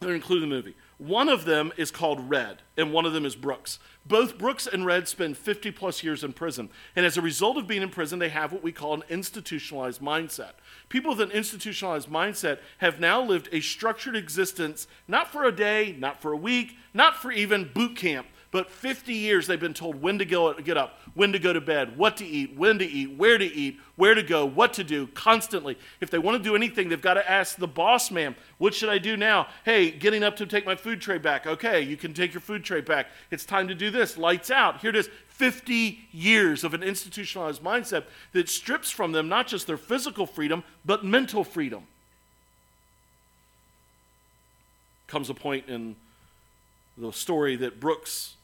[0.00, 0.74] that are included in the movie.
[0.98, 3.78] One of them is called Red, and one of them is Brooks.
[4.06, 6.70] Both Brooks and Red spend 50 plus years in prison.
[6.94, 10.00] And as a result of being in prison, they have what we call an institutionalized
[10.00, 10.52] mindset.
[10.88, 15.94] People with an institutionalized mindset have now lived a structured existence, not for a day,
[15.98, 18.26] not for a week, not for even boot camp,
[18.56, 21.60] but 50 years they've been told when to go, get up, when to go to
[21.60, 24.82] bed, what to eat, when to eat, where to eat, where to go, what to
[24.82, 25.76] do, constantly.
[26.00, 28.88] If they want to do anything, they've got to ask the boss man, what should
[28.88, 29.48] I do now?
[29.66, 31.46] Hey, getting up to take my food tray back.
[31.46, 33.08] Okay, you can take your food tray back.
[33.30, 34.16] It's time to do this.
[34.16, 34.80] Lights out.
[34.80, 35.10] Here it is.
[35.28, 40.64] 50 years of an institutionalized mindset that strips from them not just their physical freedom,
[40.82, 41.82] but mental freedom.
[45.08, 45.96] Comes a point in
[46.96, 48.35] the story that Brooks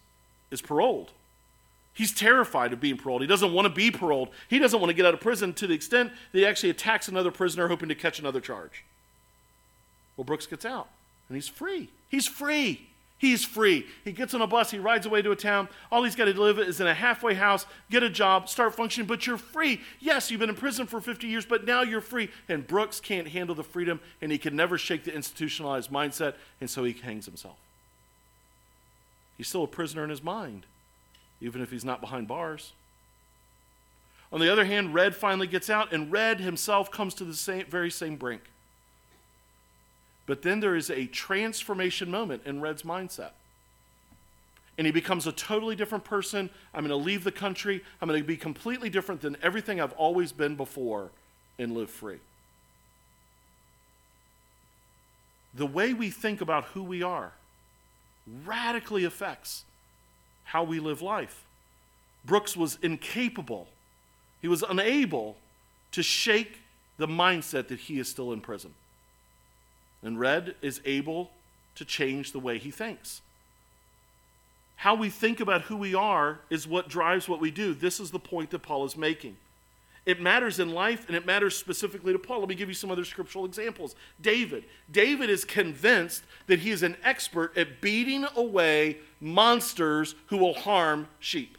[0.52, 1.10] is paroled.
[1.94, 3.20] He's terrified of being paroled.
[3.20, 4.30] He doesn't want to be paroled.
[4.48, 7.08] He doesn't want to get out of prison to the extent that he actually attacks
[7.08, 8.84] another prisoner hoping to catch another charge.
[10.16, 10.88] Well, Brooks gets out
[11.28, 11.90] and he's free.
[12.08, 12.88] He's free.
[13.18, 13.86] He's free.
[14.04, 15.68] He gets on a bus, he rides away to a town.
[15.92, 19.06] All he's got to live is in a halfway house, get a job, start functioning,
[19.06, 19.80] but you're free.
[20.00, 22.30] Yes, you've been in prison for 50 years, but now you're free.
[22.48, 26.68] And Brooks can't handle the freedom, and he can never shake the institutionalized mindset, and
[26.68, 27.58] so he hangs himself.
[29.42, 30.66] He's still a prisoner in his mind,
[31.40, 32.74] even if he's not behind bars.
[34.32, 37.66] On the other hand, Red finally gets out, and Red himself comes to the same,
[37.66, 38.42] very same brink.
[40.26, 43.32] But then there is a transformation moment in Red's mindset.
[44.78, 46.48] And he becomes a totally different person.
[46.72, 47.82] I'm going to leave the country.
[48.00, 51.10] I'm going to be completely different than everything I've always been before
[51.58, 52.20] and live free.
[55.52, 57.32] The way we think about who we are
[58.44, 59.64] radically affects
[60.44, 61.44] how we live life.
[62.24, 63.68] Brooks was incapable,
[64.40, 65.36] he was unable
[65.92, 66.58] to shake
[66.98, 68.74] the mindset that he is still in prison.
[70.02, 71.30] And Red is able
[71.76, 73.20] to change the way he thinks.
[74.76, 77.72] How we think about who we are is what drives what we do.
[77.72, 79.36] This is the point that Paul is making.
[80.04, 82.40] It matters in life and it matters specifically to Paul.
[82.40, 83.94] Let me give you some other scriptural examples.
[84.20, 84.64] David.
[84.90, 91.06] David is convinced that he is an expert at beating away monsters who will harm
[91.20, 91.56] sheep.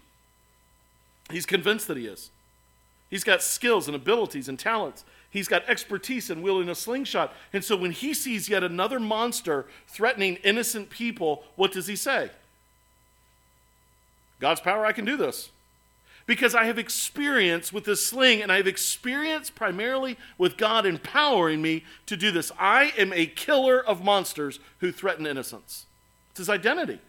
[1.31, 2.31] He's convinced that he is.
[3.09, 5.05] He's got skills and abilities and talents.
[5.29, 7.33] He's got expertise in wielding a slingshot.
[7.53, 12.29] And so when he sees yet another monster threatening innocent people, what does he say?
[14.39, 15.49] God's power, I can do this
[16.25, 21.61] because I have experience with this sling and I have experience primarily with God empowering
[21.61, 22.51] me to do this.
[22.57, 25.85] I am a killer of monsters who threaten innocence.
[26.31, 26.99] It's his identity.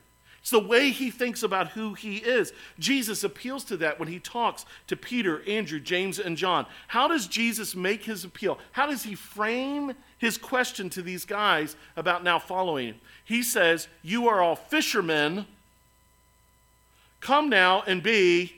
[0.45, 2.53] It's the way he thinks about who he is.
[2.79, 6.67] Jesus appeals to that when he talks to Peter, Andrew, James, and John.
[6.89, 8.59] How does Jesus make his appeal?
[8.73, 13.01] How does he frame his question to these guys about now following him?
[13.25, 15.47] He says, You are all fishermen.
[17.23, 18.53] Come now and be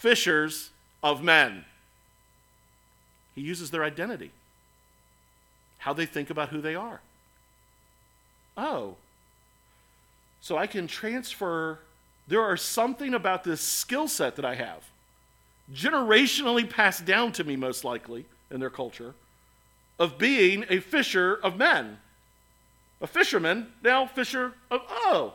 [0.00, 0.70] fishers
[1.02, 1.62] of men.
[3.34, 4.30] He uses their identity,
[5.78, 7.00] how they think about who they are.
[8.56, 8.96] oh,
[10.40, 11.80] so I can transfer.
[12.26, 14.88] There are something about this skill set that I have,
[15.70, 19.12] generationally passed down to me, most likely, in their culture,
[19.98, 21.98] of being a fisher of men.
[23.02, 25.34] A fisherman, now fisher of, oh.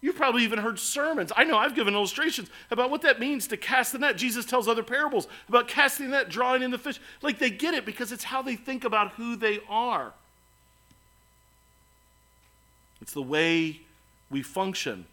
[0.00, 1.32] You've probably even heard sermons.
[1.36, 4.16] I know I've given illustrations about what that means to cast the net.
[4.16, 7.00] Jesus tells other parables about casting the net, drawing in the fish.
[7.20, 10.12] Like they get it because it's how they think about who they are.
[13.00, 13.80] It's the way
[14.30, 15.06] we function.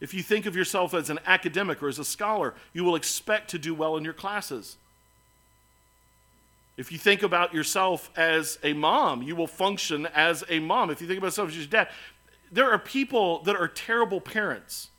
[0.00, 3.50] If you think of yourself as an academic or as a scholar, you will expect
[3.50, 4.76] to do well in your classes.
[6.76, 10.90] If you think about yourself as a mom, you will function as a mom.
[10.90, 11.88] If you think about yourself as your dad,
[12.52, 14.90] there are people that are terrible parents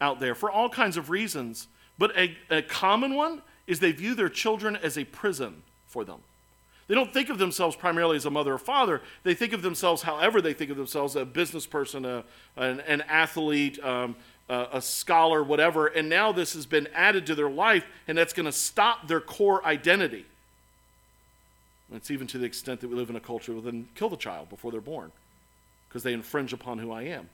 [0.00, 4.14] out there for all kinds of reasons, but a, a common one is they view
[4.14, 6.18] their children as a prison for them.
[6.88, 9.00] They don't think of themselves primarily as a mother or father.
[9.22, 12.24] They think of themselves, however, they think of themselves a business person, a,
[12.56, 14.16] an, an athlete, um,
[14.48, 15.86] a, a scholar, whatever.
[15.86, 19.20] And now this has been added to their life, and that's going to stop their
[19.20, 20.26] core identity.
[21.88, 24.08] And it's even to the extent that we live in a culture where then kill
[24.08, 25.12] the child before they're born
[25.92, 27.28] because they infringe upon who I am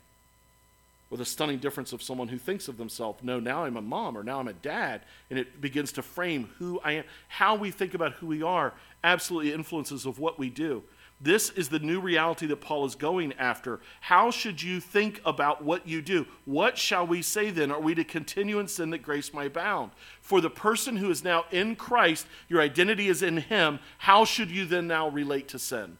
[1.11, 4.19] with a stunning difference of someone who thinks of themselves, no, now I'm a mom
[4.19, 7.05] or now I'm a dad, and it begins to frame who I am.
[7.29, 10.83] How we think about who we are absolutely influences of what we do.
[11.21, 13.79] This is the new reality that Paul is going after.
[14.01, 16.27] How should you think about what you do?
[16.45, 17.71] What shall we say then?
[17.71, 19.93] Are we to continue in sin that grace may abound?
[20.21, 23.79] For the person who is now in Christ, your identity is in him.
[23.99, 25.97] How should you then now relate to sin?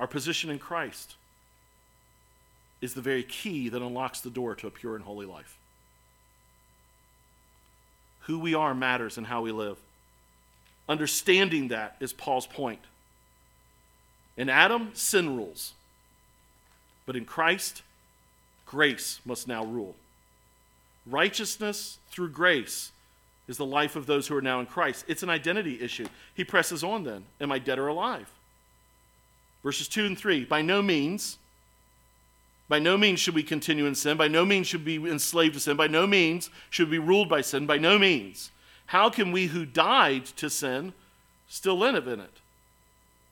[0.00, 1.16] Our position in Christ
[2.80, 5.58] is the very key that unlocks the door to a pure and holy life.
[8.20, 9.76] Who we are matters and how we live.
[10.88, 12.80] Understanding that is Paul's point.
[14.38, 15.74] In Adam, sin rules.
[17.04, 17.82] But in Christ,
[18.64, 19.96] grace must now rule.
[21.06, 22.92] Righteousness through grace
[23.48, 25.04] is the life of those who are now in Christ.
[25.08, 26.06] It's an identity issue.
[26.32, 28.30] He presses on then Am I dead or alive?
[29.62, 31.38] Verses 2 and 3 By no means
[32.70, 34.16] by no means should we continue in sin.
[34.16, 35.76] By no means should we be enslaved to sin.
[35.76, 37.66] By no means should we be ruled by sin.
[37.66, 38.52] By no means.
[38.86, 40.92] How can we who died to sin
[41.48, 42.38] still live in it?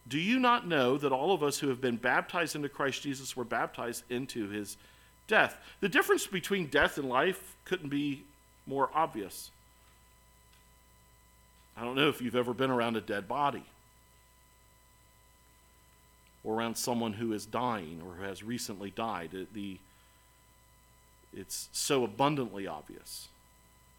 [0.09, 3.37] Do you not know that all of us who have been baptized into Christ Jesus
[3.37, 4.77] were baptized into his
[5.29, 5.57] death?
[5.79, 8.25] The difference between death and life couldn't be
[8.67, 9.53] more obvious.
[11.77, 13.63] I don't know if you've ever been around a dead body
[16.45, 19.35] or around someone who is dying or who has recently died.
[19.35, 19.79] It, the,
[21.37, 23.29] it's so abundantly obvious.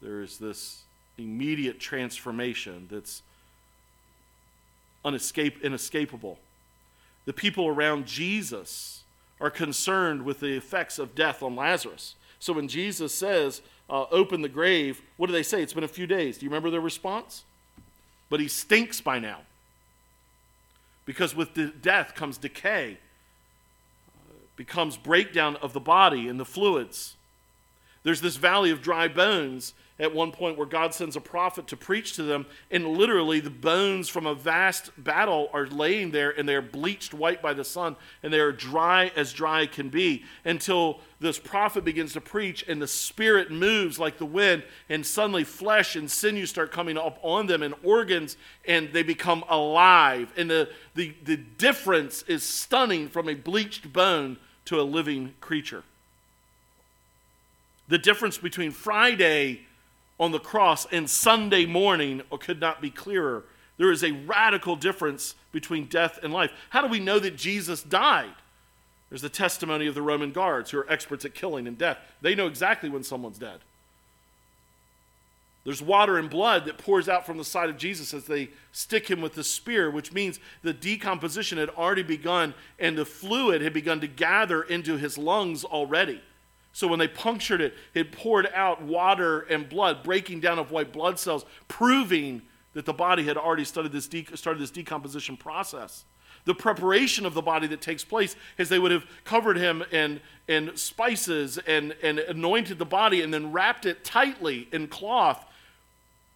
[0.02, 0.82] There is this
[1.18, 3.22] immediate transformation that's
[5.04, 6.38] unescape, inescapable.
[7.26, 9.02] The people around Jesus
[9.40, 12.14] are concerned with the effects of death on Lazarus.
[12.38, 15.62] So when Jesus says, uh, open the grave, what do they say?
[15.62, 16.38] It's been a few days.
[16.38, 17.44] Do you remember their response?
[18.28, 19.40] But he stinks by now.
[21.10, 22.96] Because with the death comes decay,
[24.16, 27.16] uh, becomes breakdown of the body and the fluids.
[28.04, 31.76] There's this valley of dry bones at one point where God sends a prophet to
[31.76, 36.48] preach to them, and literally the bones from a vast battle are laying there and
[36.48, 41.00] they're bleached white by the sun and they are dry as dry can be until
[41.20, 45.94] this prophet begins to preach and the spirit moves like the wind and suddenly flesh
[45.94, 50.32] and sinew start coming up on them and organs and they become alive.
[50.36, 55.84] And the, the, the difference is stunning from a bleached bone to a living creature.
[57.88, 59.66] The difference between Friday
[60.20, 63.42] on the cross and Sunday morning could not be clearer.
[63.78, 66.52] There is a radical difference between death and life.
[66.68, 68.34] How do we know that Jesus died?
[69.08, 71.98] There's the testimony of the Roman guards who are experts at killing and death.
[72.20, 73.60] They know exactly when someone's dead.
[75.64, 79.08] There's water and blood that pours out from the side of Jesus as they stick
[79.10, 83.72] him with the spear, which means the decomposition had already begun and the fluid had
[83.72, 86.20] begun to gather into his lungs already.
[86.72, 90.92] So when they punctured it, it poured out water and blood, breaking down of white
[90.92, 92.42] blood cells, proving
[92.74, 96.04] that the body had already started this, de- started this decomposition process.
[96.44, 100.20] The preparation of the body that takes place is they would have covered him in,
[100.48, 105.44] in spices and, and anointed the body and then wrapped it tightly in cloth.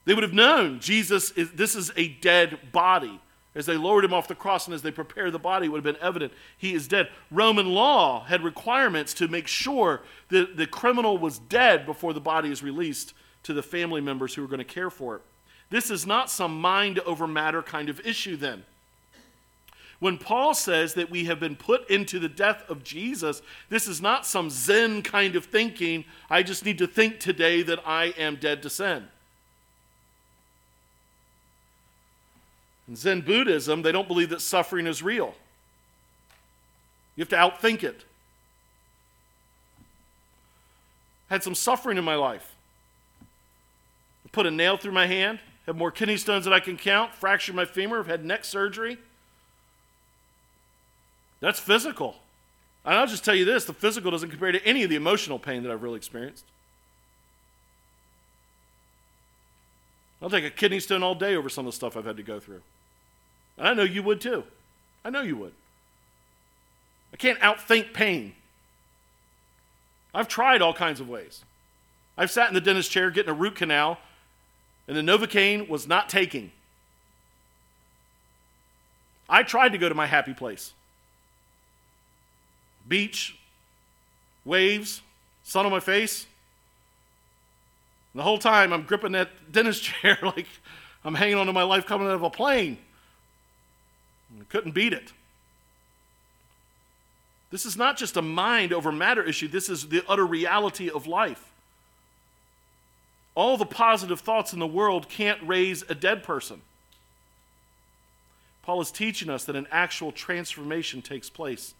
[0.05, 3.18] They would have known Jesus is this is a dead body.
[3.55, 5.85] As they lowered him off the cross and as they prepared the body, it would
[5.85, 7.09] have been evident he is dead.
[7.31, 12.51] Roman law had requirements to make sure that the criminal was dead before the body
[12.51, 15.23] is released to the family members who were going to care for it.
[15.71, 18.65] This is not some mind over matter kind of issue, then.
[20.01, 24.03] When Paul says that we have been put into the death of Jesus, this is
[24.03, 26.05] not some Zen kind of thinking.
[26.29, 29.09] I just need to think today that I am dead to sin.
[32.89, 35.35] In Zen Buddhism, they don't believe that suffering is real.
[37.16, 38.05] You have to outthink it.
[41.30, 42.55] I Had some suffering in my life.
[43.22, 47.14] I put a nail through my hand, have more kidney stones than I can count,
[47.14, 48.99] fractured my femur, have had neck surgery.
[51.41, 52.16] That's physical.
[52.85, 55.39] And I'll just tell you this the physical doesn't compare to any of the emotional
[55.39, 56.45] pain that I've really experienced.
[60.25, 62.22] I'll take a kidney stone all day over some of the stuff I've had to
[62.22, 62.62] go through.
[63.59, 64.45] And I know you would too.
[65.05, 65.53] I know you would.
[67.12, 68.35] I can't outthink pain.
[70.14, 71.45] I've tried all kinds of ways.
[72.16, 73.99] I've sat in the dentist chair getting a root canal,
[74.89, 76.53] and the Novocaine was not taking.
[79.29, 80.72] I tried to go to my happy place
[82.89, 83.39] beach,
[84.47, 85.03] waves,
[85.43, 86.27] sun on my face.
[88.15, 90.47] And the whole time I'm gripping that dentist chair like
[91.05, 92.79] I'm hanging onto my life coming out of a plane.
[94.41, 95.12] I couldn't beat it.
[97.51, 101.07] This is not just a mind over matter issue, this is the utter reality of
[101.07, 101.51] life.
[103.37, 106.62] All the positive thoughts in the world can't raise a dead person.
[108.62, 111.75] Paul is teaching us that an actual transformation takes place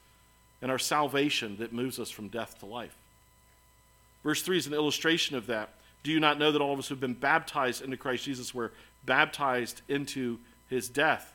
[0.61, 2.97] in our salvation that moves us from death to life.
[4.22, 5.70] Verse 3 is an illustration of that.
[6.05, 8.55] Do you not know that all of us who have been baptized into Christ Jesus
[8.55, 8.70] were
[9.05, 10.38] baptized into
[10.68, 11.32] his death?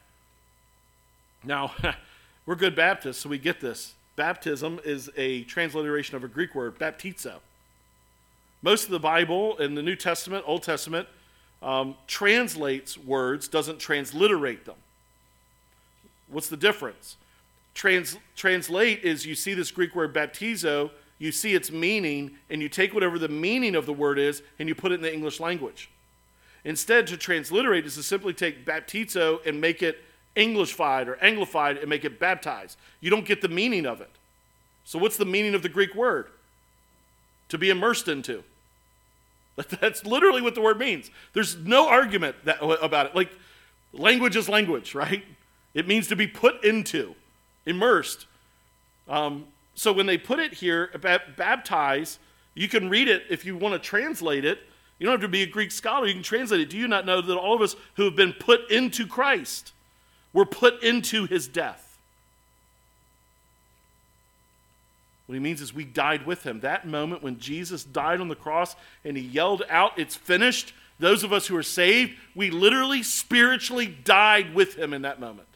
[1.44, 1.74] Now,
[2.46, 3.96] we're good Baptists, so we get this.
[4.16, 7.36] Baptism is a transliteration of a Greek word, baptizo.
[8.62, 11.08] Most of the Bible in the New Testament, Old Testament,
[11.64, 14.76] um, translates words, doesn't transliterate them.
[16.28, 17.18] What's the difference?
[17.74, 22.70] Trans, translate is you see this Greek word baptizo, you see its meaning, and you
[22.70, 25.40] take whatever the meaning of the word is and you put it in the English
[25.40, 25.90] language.
[26.64, 30.04] Instead, to transliterate is to simply take baptizo and make it
[30.36, 32.78] Englishfied or Anglified and make it baptized.
[33.02, 34.10] You don't get the meaning of it.
[34.86, 36.28] So, what's the meaning of the Greek word?
[37.50, 38.44] To be immersed into.
[39.82, 41.12] That's literally what the word means.
[41.34, 43.16] There's no argument that, about it.
[43.16, 43.32] Like,
[43.92, 45.24] language is language, right?
[45.74, 47.16] It means to be put into,
[47.66, 48.26] immersed.
[49.08, 49.48] Um,
[49.80, 50.92] so, when they put it here,
[51.38, 52.20] baptize,
[52.54, 54.60] you can read it if you want to translate it.
[54.98, 56.70] You don't have to be a Greek scholar, you can translate it.
[56.70, 59.72] Do you not know that all of us who have been put into Christ,
[60.34, 61.98] were put into his death.
[65.26, 66.60] What he means is we died with him.
[66.60, 68.76] That moment when Jesus died on the cross
[69.06, 73.88] and he yelled out, It's finished, those of us who are saved, we literally spiritually
[73.88, 75.48] died with him in that moment.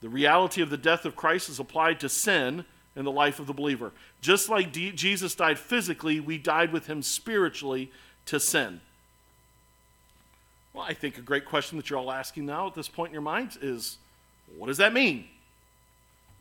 [0.00, 2.64] The reality of the death of Christ is applied to sin
[2.96, 3.92] in the life of the believer.
[4.20, 7.90] Just like D- Jesus died physically, we died with him spiritually
[8.26, 8.80] to sin.
[10.72, 13.14] Well, I think a great question that you're all asking now at this point in
[13.14, 13.98] your minds is
[14.56, 15.26] what does that mean?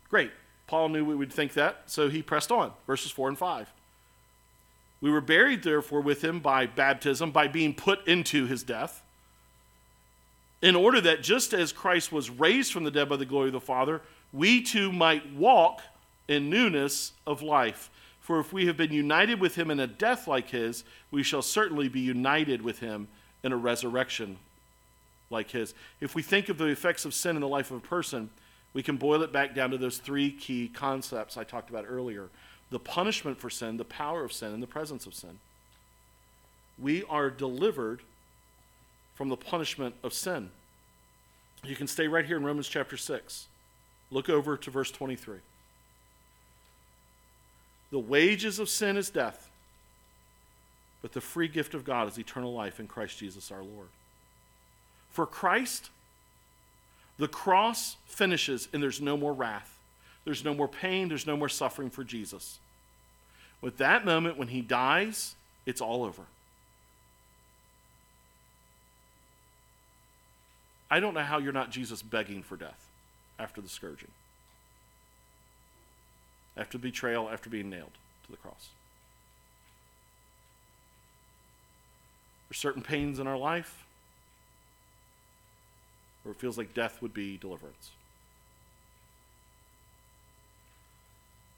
[0.09, 0.31] Great.
[0.67, 2.71] Paul knew we would think that, so he pressed on.
[2.85, 3.71] Verses 4 and 5.
[5.01, 9.01] We were buried, therefore, with him by baptism, by being put into his death,
[10.61, 13.53] in order that just as Christ was raised from the dead by the glory of
[13.53, 14.01] the Father,
[14.33, 15.81] we too might walk
[16.27, 17.89] in newness of life.
[18.19, 21.41] For if we have been united with him in a death like his, we shall
[21.41, 23.07] certainly be united with him
[23.43, 24.37] in a resurrection
[25.29, 25.73] like his.
[25.99, 28.29] If we think of the effects of sin in the life of a person,
[28.73, 32.29] we can boil it back down to those three key concepts I talked about earlier
[32.71, 35.39] the punishment for sin, the power of sin, and the presence of sin.
[36.77, 38.01] We are delivered
[39.19, 40.49] from the punishment of sin.
[41.65, 43.47] You can stay right here in Romans chapter 6.
[44.11, 45.39] Look over to verse 23.
[47.91, 49.49] The wages of sin is death
[51.01, 53.89] but the free gift of God is eternal life in Christ Jesus our Lord.
[55.11, 55.89] For Christ,
[57.17, 59.77] the cross finishes and there's no more wrath.
[60.23, 61.09] There's no more pain.
[61.09, 62.59] There's no more suffering for Jesus.
[63.61, 66.23] With that moment, when he dies, it's all over.
[70.89, 72.87] I don't know how you're not Jesus begging for death
[73.37, 74.11] after the scourging,
[76.57, 77.93] after the betrayal, after being nailed
[78.25, 78.69] to the cross.
[82.49, 83.85] There's certain pains in our life
[86.23, 87.91] where it feels like death would be deliverance.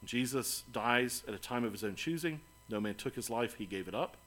[0.03, 2.41] Jesus dies at a time of his own choosing.
[2.69, 4.17] No man took his life, he gave it up.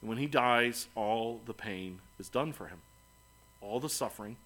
[0.00, 2.78] And when he dies, all the pain is done for him.
[3.60, 4.36] all the suffering,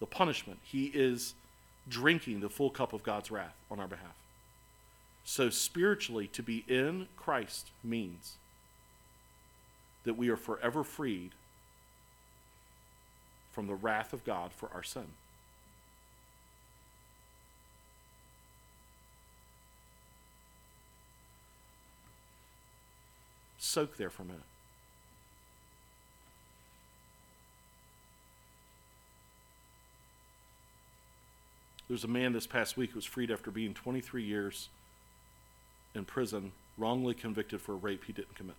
[0.00, 0.58] the punishment.
[0.62, 1.34] He is
[1.88, 4.14] drinking the full cup of God's wrath on our behalf.
[5.24, 8.36] So, spiritually, to be in Christ means
[10.04, 11.32] that we are forever freed
[13.52, 15.06] from the wrath of God for our sin.
[23.70, 24.42] Soak there for a minute.
[31.88, 34.70] There's a man this past week who was freed after being 23 years
[35.94, 38.56] in prison, wrongly convicted for a rape he didn't commit.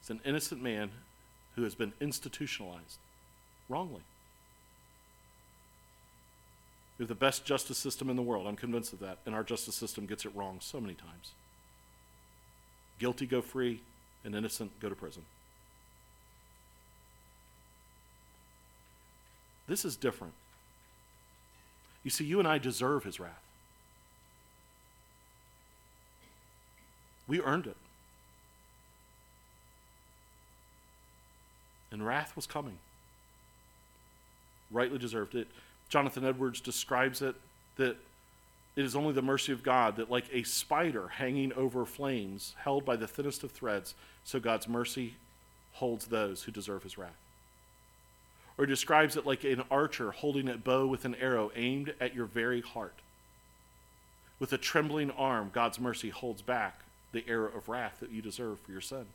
[0.00, 0.90] It's an innocent man
[1.54, 2.98] who has been institutionalized
[3.68, 4.02] wrongly.
[6.98, 8.48] We have the best justice system in the world.
[8.48, 9.18] I'm convinced of that.
[9.26, 11.32] And our justice system gets it wrong so many times.
[13.02, 13.80] Guilty go free,
[14.24, 15.22] and innocent go to prison.
[19.66, 20.34] This is different.
[22.04, 23.42] You see, you and I deserve his wrath.
[27.26, 27.76] We earned it.
[31.90, 32.78] And wrath was coming.
[34.70, 35.48] Rightly deserved it.
[35.88, 37.34] Jonathan Edwards describes it
[37.78, 37.96] that
[38.76, 42.84] it is only the mercy of God that, like a spider hanging over flames, held
[42.84, 43.94] by the thinnest of threads,
[44.24, 45.14] so God's mercy
[45.72, 47.16] holds those who deserve his wrath
[48.58, 52.26] or describes it like an archer holding a bow with an arrow aimed at your
[52.26, 52.94] very heart.
[54.38, 56.80] With a trembling arm, God's mercy holds back
[57.12, 59.06] the arrow of wrath that you deserve for your sin.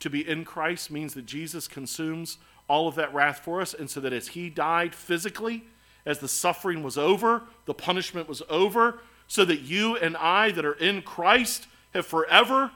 [0.00, 3.88] To be in Christ means that Jesus consumes all of that wrath for us, and
[3.88, 5.64] so that as He died physically,
[6.08, 10.64] as the suffering was over, the punishment was over, so that you and I that
[10.64, 12.70] are in Christ have forever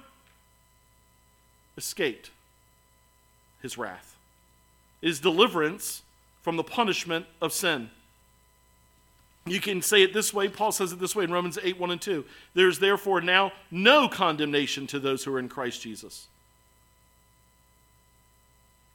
[1.78, 2.30] escaped
[3.62, 4.16] His wrath
[5.00, 6.02] is deliverance
[6.42, 7.88] from the punishment of sin.
[9.46, 10.48] You can say it this way.
[10.48, 12.24] Paul says it this way in Romans 8 1 and 2.
[12.52, 16.28] There is therefore now no condemnation to those who are in Christ Jesus.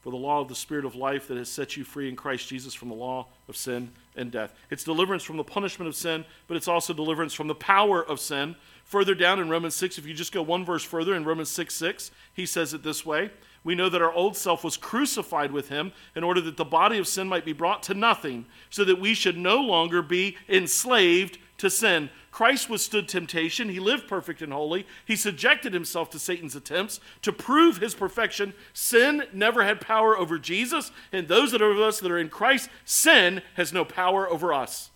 [0.02, 2.48] For the law of the Spirit of life that has set you free in Christ
[2.48, 4.54] Jesus from the law of sin and death.
[4.70, 8.20] It's deliverance from the punishment of sin, but it's also deliverance from the power of
[8.20, 8.56] sin.
[8.86, 11.74] Further down in Romans 6, if you just go one verse further, in Romans 6
[11.74, 13.32] 6, he says it this way
[13.68, 16.98] we know that our old self was crucified with him in order that the body
[17.00, 21.38] of sin might be brought to nothing, so that we should no longer be enslaved
[21.58, 22.10] to sin.
[22.32, 23.70] Christ withstood temptation.
[23.70, 24.86] He lived perfect and holy.
[25.06, 28.54] He subjected himself to Satan's attempts to prove his perfection.
[28.74, 32.30] Sin never had power over Jesus, and those that are of us that are in
[32.30, 34.92] Christ, sin has no power over us.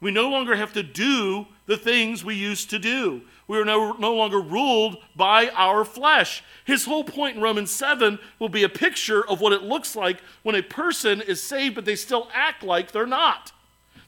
[0.00, 3.22] We no longer have to do the things we used to do.
[3.46, 6.42] We are no, no longer ruled by our flesh.
[6.64, 10.20] His whole point in Romans 7 will be a picture of what it looks like
[10.42, 13.52] when a person is saved, but they still act like they're not.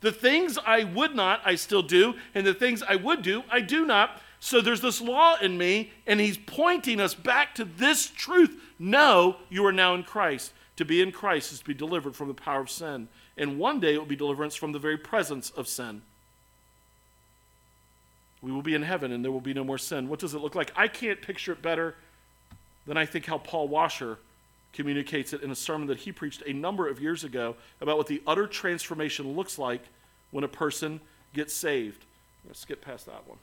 [0.04, 3.60] The things I would not, I still do, and the things I would do, I
[3.60, 4.20] do not.
[4.38, 8.60] So there's this law in me, and he's pointing us back to this truth.
[8.78, 10.52] No, you are now in Christ.
[10.76, 13.80] To be in Christ is to be delivered from the power of sin and one
[13.80, 16.02] day it will be deliverance from the very presence of sin.
[18.42, 20.08] We will be in heaven and there will be no more sin.
[20.08, 20.72] What does it look like?
[20.76, 21.96] I can't picture it better
[22.86, 24.18] than I think how Paul Washer
[24.74, 28.06] communicates it in a sermon that he preached a number of years ago about what
[28.06, 29.82] the utter transformation looks like
[30.30, 31.00] when a person
[31.32, 32.04] gets saved.
[32.46, 33.38] Let's skip past that one.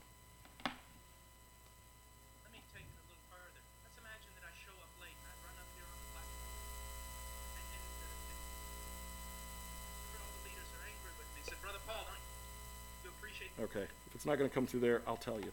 [13.63, 13.83] Okay.
[13.83, 15.51] If it's not going to come through there, I'll tell you.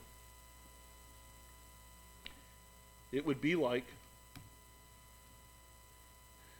[3.12, 3.84] It would be like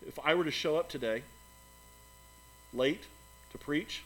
[0.09, 1.22] if I were to show up today
[2.72, 3.02] late
[3.52, 4.02] to preach,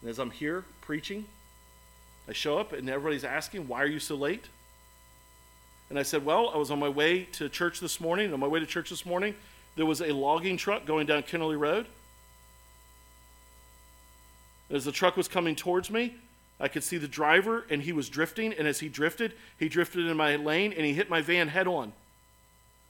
[0.00, 1.24] and as I'm here preaching,
[2.28, 4.44] I show up and everybody's asking, Why are you so late?
[5.88, 8.32] And I said, Well, I was on my way to church this morning.
[8.32, 9.34] On my way to church this morning,
[9.76, 11.86] there was a logging truck going down Kennerly Road.
[14.70, 16.16] As the truck was coming towards me,
[16.60, 18.52] I could see the driver, and he was drifting.
[18.52, 21.66] And as he drifted, he drifted in my lane and he hit my van head
[21.66, 21.92] on.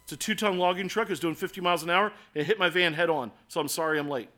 [0.04, 1.08] It's a two ton logging truck.
[1.08, 2.12] It was doing 50 miles an hour.
[2.34, 3.32] And it hit my van head on.
[3.48, 4.28] So I'm sorry I'm late.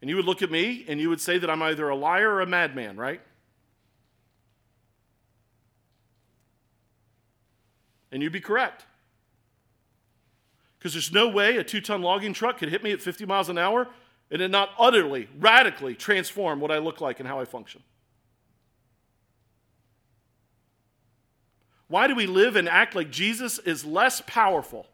[0.00, 2.30] And you would look at me and you would say that I'm either a liar
[2.30, 3.20] or a madman, right?
[8.10, 8.86] And you'd be correct.
[10.78, 13.48] Because there's no way a two ton logging truck could hit me at 50 miles
[13.48, 13.88] an hour
[14.30, 17.82] and it not utterly, radically transform what I look like and how I function.
[21.88, 24.86] Why do we live and act like Jesus is less powerful,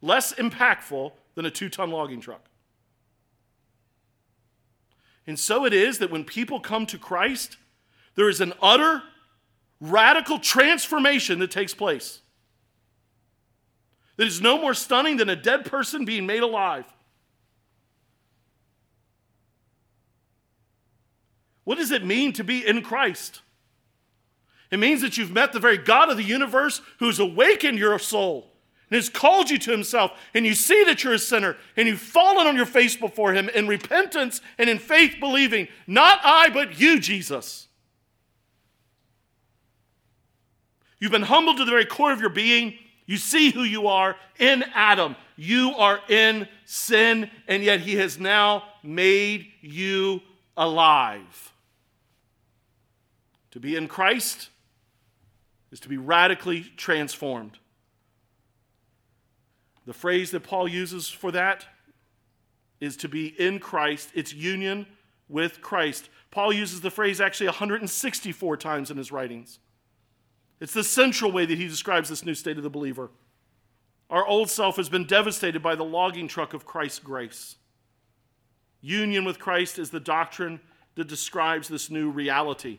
[0.00, 2.44] less impactful than a two ton logging truck?
[5.26, 7.56] And so it is that when people come to Christ,
[8.14, 9.02] there is an utter,
[9.80, 12.20] radical transformation that takes place.
[14.16, 16.84] That is no more stunning than a dead person being made alive.
[21.64, 23.40] What does it mean to be in Christ?
[24.70, 28.50] It means that you've met the very God of the universe who's awakened your soul
[28.90, 32.00] and has called you to himself, and you see that you're a sinner, and you've
[32.00, 36.78] fallen on your face before him in repentance and in faith, believing, not I, but
[36.78, 37.68] you, Jesus.
[41.00, 42.74] You've been humbled to the very core of your being.
[43.06, 45.16] You see who you are in Adam.
[45.36, 50.22] You are in sin, and yet he has now made you
[50.56, 51.52] alive.
[53.50, 54.50] To be in Christ
[55.74, 57.58] is to be radically transformed.
[59.86, 61.66] The phrase that Paul uses for that
[62.80, 64.86] is to be in Christ, it's union
[65.28, 66.10] with Christ.
[66.30, 69.58] Paul uses the phrase actually 164 times in his writings.
[70.60, 73.10] It's the central way that he describes this new state of the believer.
[74.08, 77.56] Our old self has been devastated by the logging truck of Christ's grace.
[78.80, 80.60] Union with Christ is the doctrine
[80.94, 82.78] that describes this new reality.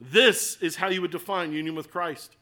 [0.00, 2.36] This is how you would define union with Christ.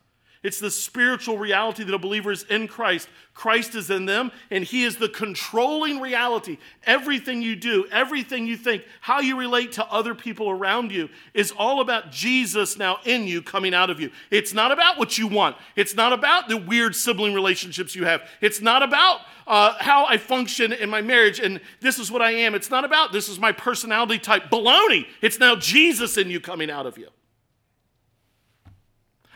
[0.45, 3.09] It's the spiritual reality that a believer is in Christ.
[3.33, 6.59] Christ is in them, and He is the controlling reality.
[6.85, 11.51] Everything you do, everything you think, how you relate to other people around you is
[11.51, 14.11] all about Jesus now in you, coming out of you.
[14.31, 15.57] It's not about what you want.
[15.77, 18.29] It's not about the weird sibling relationships you have.
[18.43, 22.33] It's not about uh, how I function in my marriage and this is what I
[22.33, 22.55] am.
[22.55, 24.51] It's not about this is my personality type.
[24.51, 25.07] Baloney.
[25.23, 27.09] It's now Jesus in you coming out of you.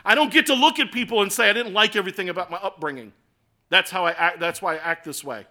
[0.09, 2.57] I don't get to look at people and say I didn't like everything about my
[2.57, 3.13] upbringing.
[3.69, 5.47] That's how I act, that's why I act this way.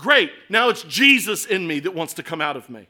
[0.00, 0.32] Great.
[0.48, 2.88] Now it's Jesus in me that wants to come out of me.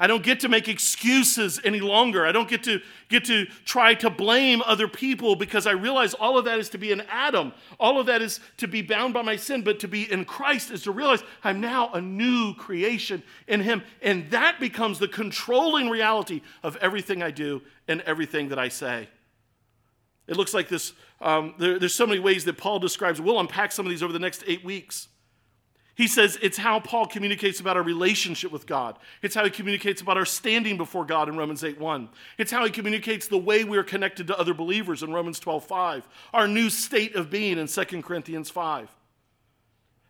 [0.00, 2.26] I don't get to make excuses any longer.
[2.26, 6.38] I don't get to get to try to blame other people because I realize all
[6.38, 7.52] of that is to be in Adam.
[7.78, 10.70] All of that is to be bound by my sin, but to be in Christ
[10.70, 15.88] is to realize I'm now a new creation in him and that becomes the controlling
[15.88, 19.08] reality of everything I do and everything that I say.
[20.26, 23.20] It looks like this um, there, there's so many ways that Paul describes.
[23.20, 25.08] We'll unpack some of these over the next 8 weeks.
[25.94, 28.98] He says it's how Paul communicates about our relationship with God.
[29.20, 32.08] It's how he communicates about our standing before God in Romans 8:1.
[32.38, 36.08] It's how he communicates the way we are connected to other believers in Romans 12:5.
[36.32, 38.88] Our new state of being in 2 Corinthians 5.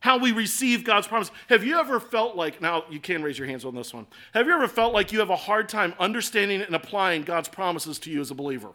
[0.01, 1.31] How we receive God's promise.
[1.49, 4.07] Have you ever felt like, now you can raise your hands on this one.
[4.35, 7.99] Have you ever felt like you have a hard time understanding and applying God's promises
[8.01, 8.73] to you as a believer?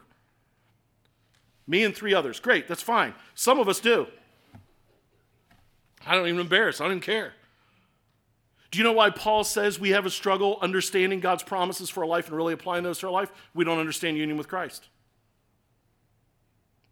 [1.66, 2.40] Me and three others.
[2.40, 3.14] Great, that's fine.
[3.34, 4.06] Some of us do.
[6.08, 6.80] I don't even embarrass.
[6.80, 7.34] I don't even care.
[8.70, 12.06] Do you know why Paul says we have a struggle understanding God's promises for our
[12.06, 13.30] life and really applying those to our life?
[13.54, 14.88] We don't understand union with Christ.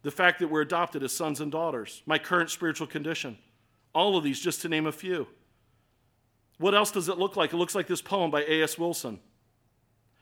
[0.03, 3.39] The fact that we're adopted as sons and daughters, my current spiritual condition,
[3.93, 5.27] all of these, just to name a few.
[6.59, 7.53] What else does it look like?
[7.53, 8.77] It looks like this poem by A.S.
[8.77, 9.19] Wilson.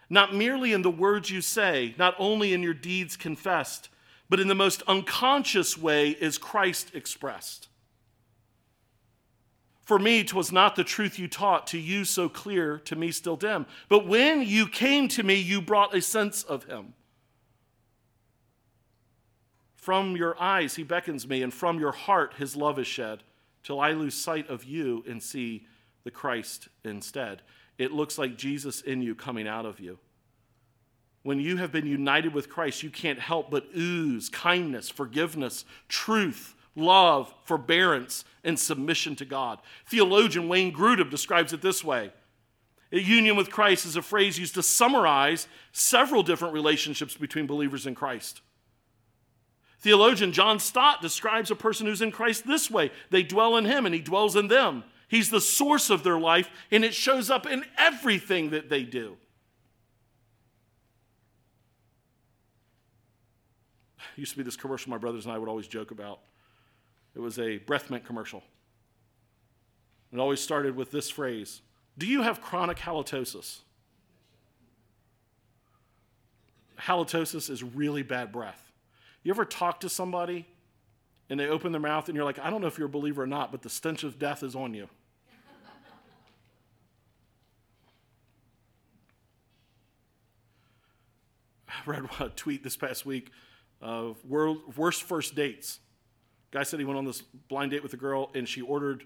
[0.09, 3.89] Not merely in the words you say, not only in your deeds confessed,
[4.29, 7.67] but in the most unconscious way is Christ expressed.
[9.85, 13.37] For me, 'twas not the truth you taught, to you so clear, to me still
[13.37, 13.67] dim.
[13.87, 16.95] But when you came to me, you brought a sense of him.
[19.75, 23.21] From your eyes he beckons me, and from your heart his love is shed,
[23.61, 25.67] till I lose sight of you and see
[26.03, 27.43] the Christ instead.
[27.77, 29.99] It looks like Jesus in you coming out of you.
[31.21, 36.54] When you have been united with Christ, you can't help but ooze kindness, forgiveness, truth,
[36.75, 39.59] love, forbearance, and submission to God.
[39.87, 42.11] Theologian Wayne Grudem describes it this way
[42.91, 47.85] a union with Christ is a phrase used to summarize several different relationships between believers
[47.85, 48.41] in Christ.
[49.79, 53.85] Theologian John Stott describes a person who's in Christ this way they dwell in him
[53.85, 54.83] and he dwells in them.
[55.07, 59.17] He's the source of their life, and it shows up in everything that they do.
[64.15, 66.19] Used to be this commercial my brothers and I would always joke about.
[67.15, 68.43] It was a breath mint commercial.
[70.11, 71.61] It always started with this phrase
[71.97, 73.61] Do you have chronic halitosis?
[76.79, 78.71] Halitosis is really bad breath.
[79.23, 80.45] You ever talk to somebody
[81.29, 83.23] and they open their mouth and you're like, I don't know if you're a believer
[83.23, 84.87] or not, but the stench of death is on you.
[91.67, 93.31] I read a tweet this past week
[93.81, 95.79] of world, worst first dates.
[96.55, 99.03] Guy said he went on this blind date with a girl and she ordered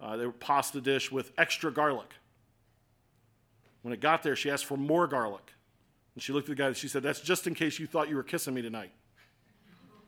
[0.00, 2.12] uh, pasta dish with extra garlic.
[3.82, 5.52] When it got there, she asked for more garlic.
[6.16, 8.08] And she looked at the guy and she said, That's just in case you thought
[8.08, 8.90] you were kissing me tonight.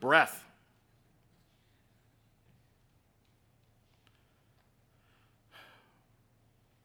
[0.01, 0.43] Breath.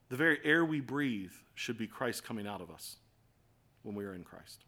[0.09, 2.99] The very air we breathe should be Christ coming out of us
[3.83, 4.67] when we are in Christ.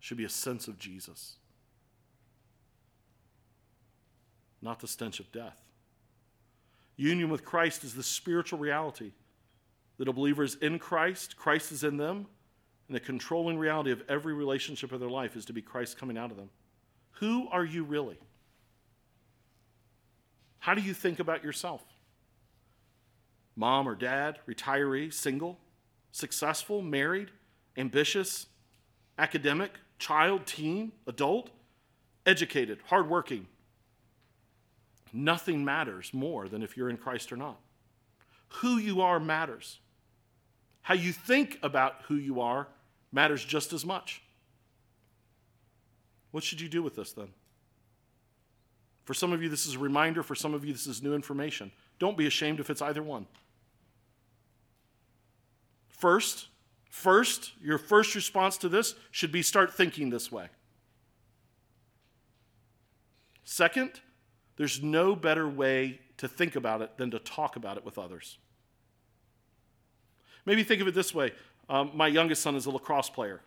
[0.00, 1.36] Should be a sense of Jesus,
[4.62, 5.60] not the stench of death.
[6.96, 9.12] Union with Christ is the spiritual reality
[9.98, 12.26] that a believer is in Christ, Christ is in them,
[12.88, 16.16] and the controlling reality of every relationship of their life is to be Christ coming
[16.16, 16.50] out of them.
[17.12, 18.18] Who are you really?
[20.58, 21.82] How do you think about yourself?
[23.56, 25.58] Mom or dad, retiree, single,
[26.12, 27.30] successful, married,
[27.76, 28.46] ambitious,
[29.18, 31.50] academic, child, teen, adult,
[32.24, 33.46] educated, hardworking.
[35.12, 37.58] Nothing matters more than if you're in Christ or not.
[38.48, 39.78] Who you are matters.
[40.82, 42.68] How you think about who you are
[43.12, 44.22] matters just as much.
[46.30, 47.28] What should you do with this then?
[49.04, 50.22] For some of you, this is a reminder.
[50.22, 51.72] For some of you, this is new information.
[51.98, 53.26] Don't be ashamed if it's either one.
[55.88, 56.48] First,
[56.90, 60.48] first, your first response to this should be start thinking this way.
[63.44, 64.00] Second,
[64.58, 68.38] there's no better way to think about it than to talk about it with others.
[70.44, 71.32] Maybe think of it this way
[71.70, 73.40] um, my youngest son is a lacrosse player.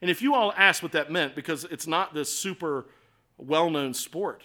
[0.00, 2.86] And if you all asked what that meant, because it's not this super
[3.36, 4.44] well known sport,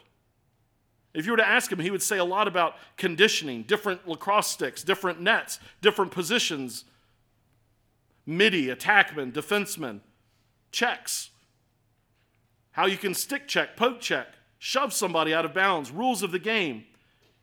[1.14, 4.48] if you were to ask him, he would say a lot about conditioning, different lacrosse
[4.48, 6.84] sticks, different nets, different positions,
[8.26, 10.02] middie, attackman, defenseman,
[10.72, 11.30] checks,
[12.72, 14.28] how you can stick check, poke check,
[14.60, 16.86] shove somebody out of bounds, rules of the game.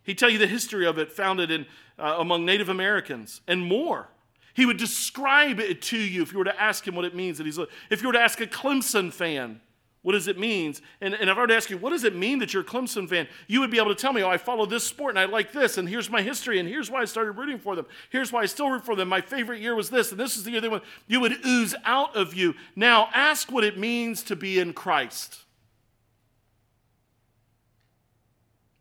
[0.02, 1.66] He'd tell you the history of it founded in,
[1.98, 4.08] uh, among Native Americans and more.
[4.54, 7.38] He would describe it to you if you were to ask him what it means.
[7.38, 7.58] That he's,
[7.90, 9.60] if you were to ask a Clemson fan,
[10.02, 10.74] what does it mean?
[11.00, 12.66] And, and if I were to ask you, what does it mean that you're a
[12.66, 13.28] Clemson fan?
[13.46, 15.52] You would be able to tell me, oh, I follow this sport and I like
[15.52, 17.86] this, and here's my history, and here's why I started rooting for them.
[18.10, 19.08] Here's why I still root for them.
[19.08, 20.82] My favorite year was this, and this is the year they went.
[21.06, 22.54] You would ooze out of you.
[22.74, 25.38] Now, ask what it means to be in Christ.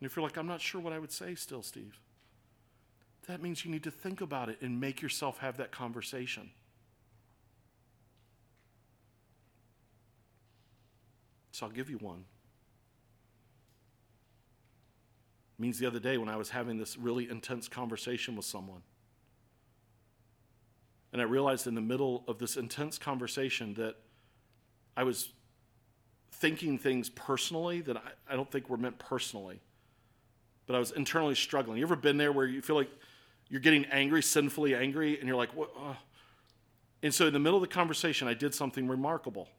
[0.01, 1.97] And if you're like, I'm not sure what I would say still, Steve
[3.27, 6.49] that means you need to think about it and make yourself have that conversation.
[11.51, 12.25] So I'll give you one.
[15.57, 18.81] It means the other day when I was having this really intense conversation with someone,
[21.13, 23.95] and I realized in the middle of this intense conversation that
[24.97, 25.29] I was
[26.31, 29.61] thinking things personally that I, I don't think were meant personally,
[30.67, 31.77] but I was internally struggling.
[31.77, 32.89] You ever been there where you feel like
[33.49, 35.71] you're getting angry, sinfully angry, and you're like, what?
[35.77, 35.95] Uh.
[37.03, 39.49] And so in the middle of the conversation, I did something remarkable.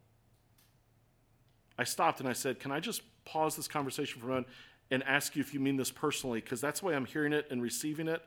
[1.78, 4.48] I stopped and I said, Can I just pause this conversation for a moment
[4.90, 6.40] and ask you if you mean this personally?
[6.40, 8.22] Because that's the way I'm hearing it and receiving it.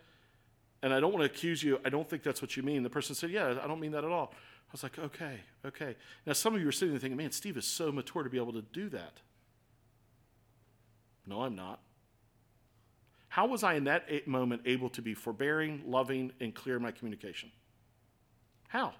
[0.83, 1.79] And I don't want to accuse you.
[1.85, 2.83] I don't think that's what you mean.
[2.83, 4.33] The person said, Yeah, I don't mean that at all.
[4.33, 5.95] I was like, Okay, okay.
[6.25, 8.37] Now, some of you are sitting there thinking, Man, Steve is so mature to be
[8.37, 9.21] able to do that.
[11.25, 11.79] No, I'm not.
[13.35, 16.91] How was I in that moment able to be forbearing, loving, and clear in my
[16.91, 17.51] communication?
[18.69, 18.93] How?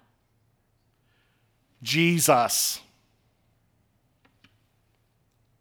[1.82, 2.80] Jesus.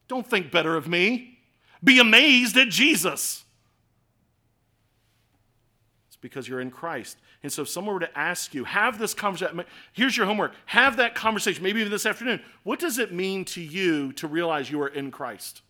[0.09, 1.39] Don't think better of me.
[1.85, 3.45] Be amazed at Jesus.
[6.09, 7.17] It's because you're in Christ.
[7.43, 9.63] And so, if someone were to ask you, have this conversation,
[9.93, 12.41] here's your homework, have that conversation, maybe even this afternoon.
[12.63, 15.61] What does it mean to you to realize you are in Christ?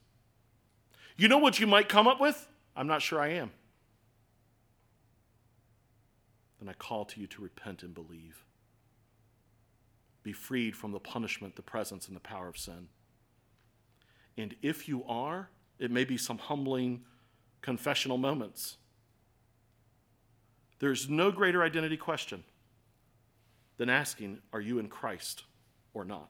[1.17, 2.47] You know what you might come up with?
[2.75, 3.51] I'm not sure I am.
[6.59, 8.43] Then I call to you to repent and believe.
[10.23, 12.87] Be freed from the punishment, the presence, and the power of sin.
[14.37, 15.49] And if you are,
[15.79, 17.03] it may be some humbling
[17.61, 18.77] confessional moments.
[20.79, 22.43] There's no greater identity question
[23.77, 25.43] than asking, Are you in Christ
[25.93, 26.29] or not?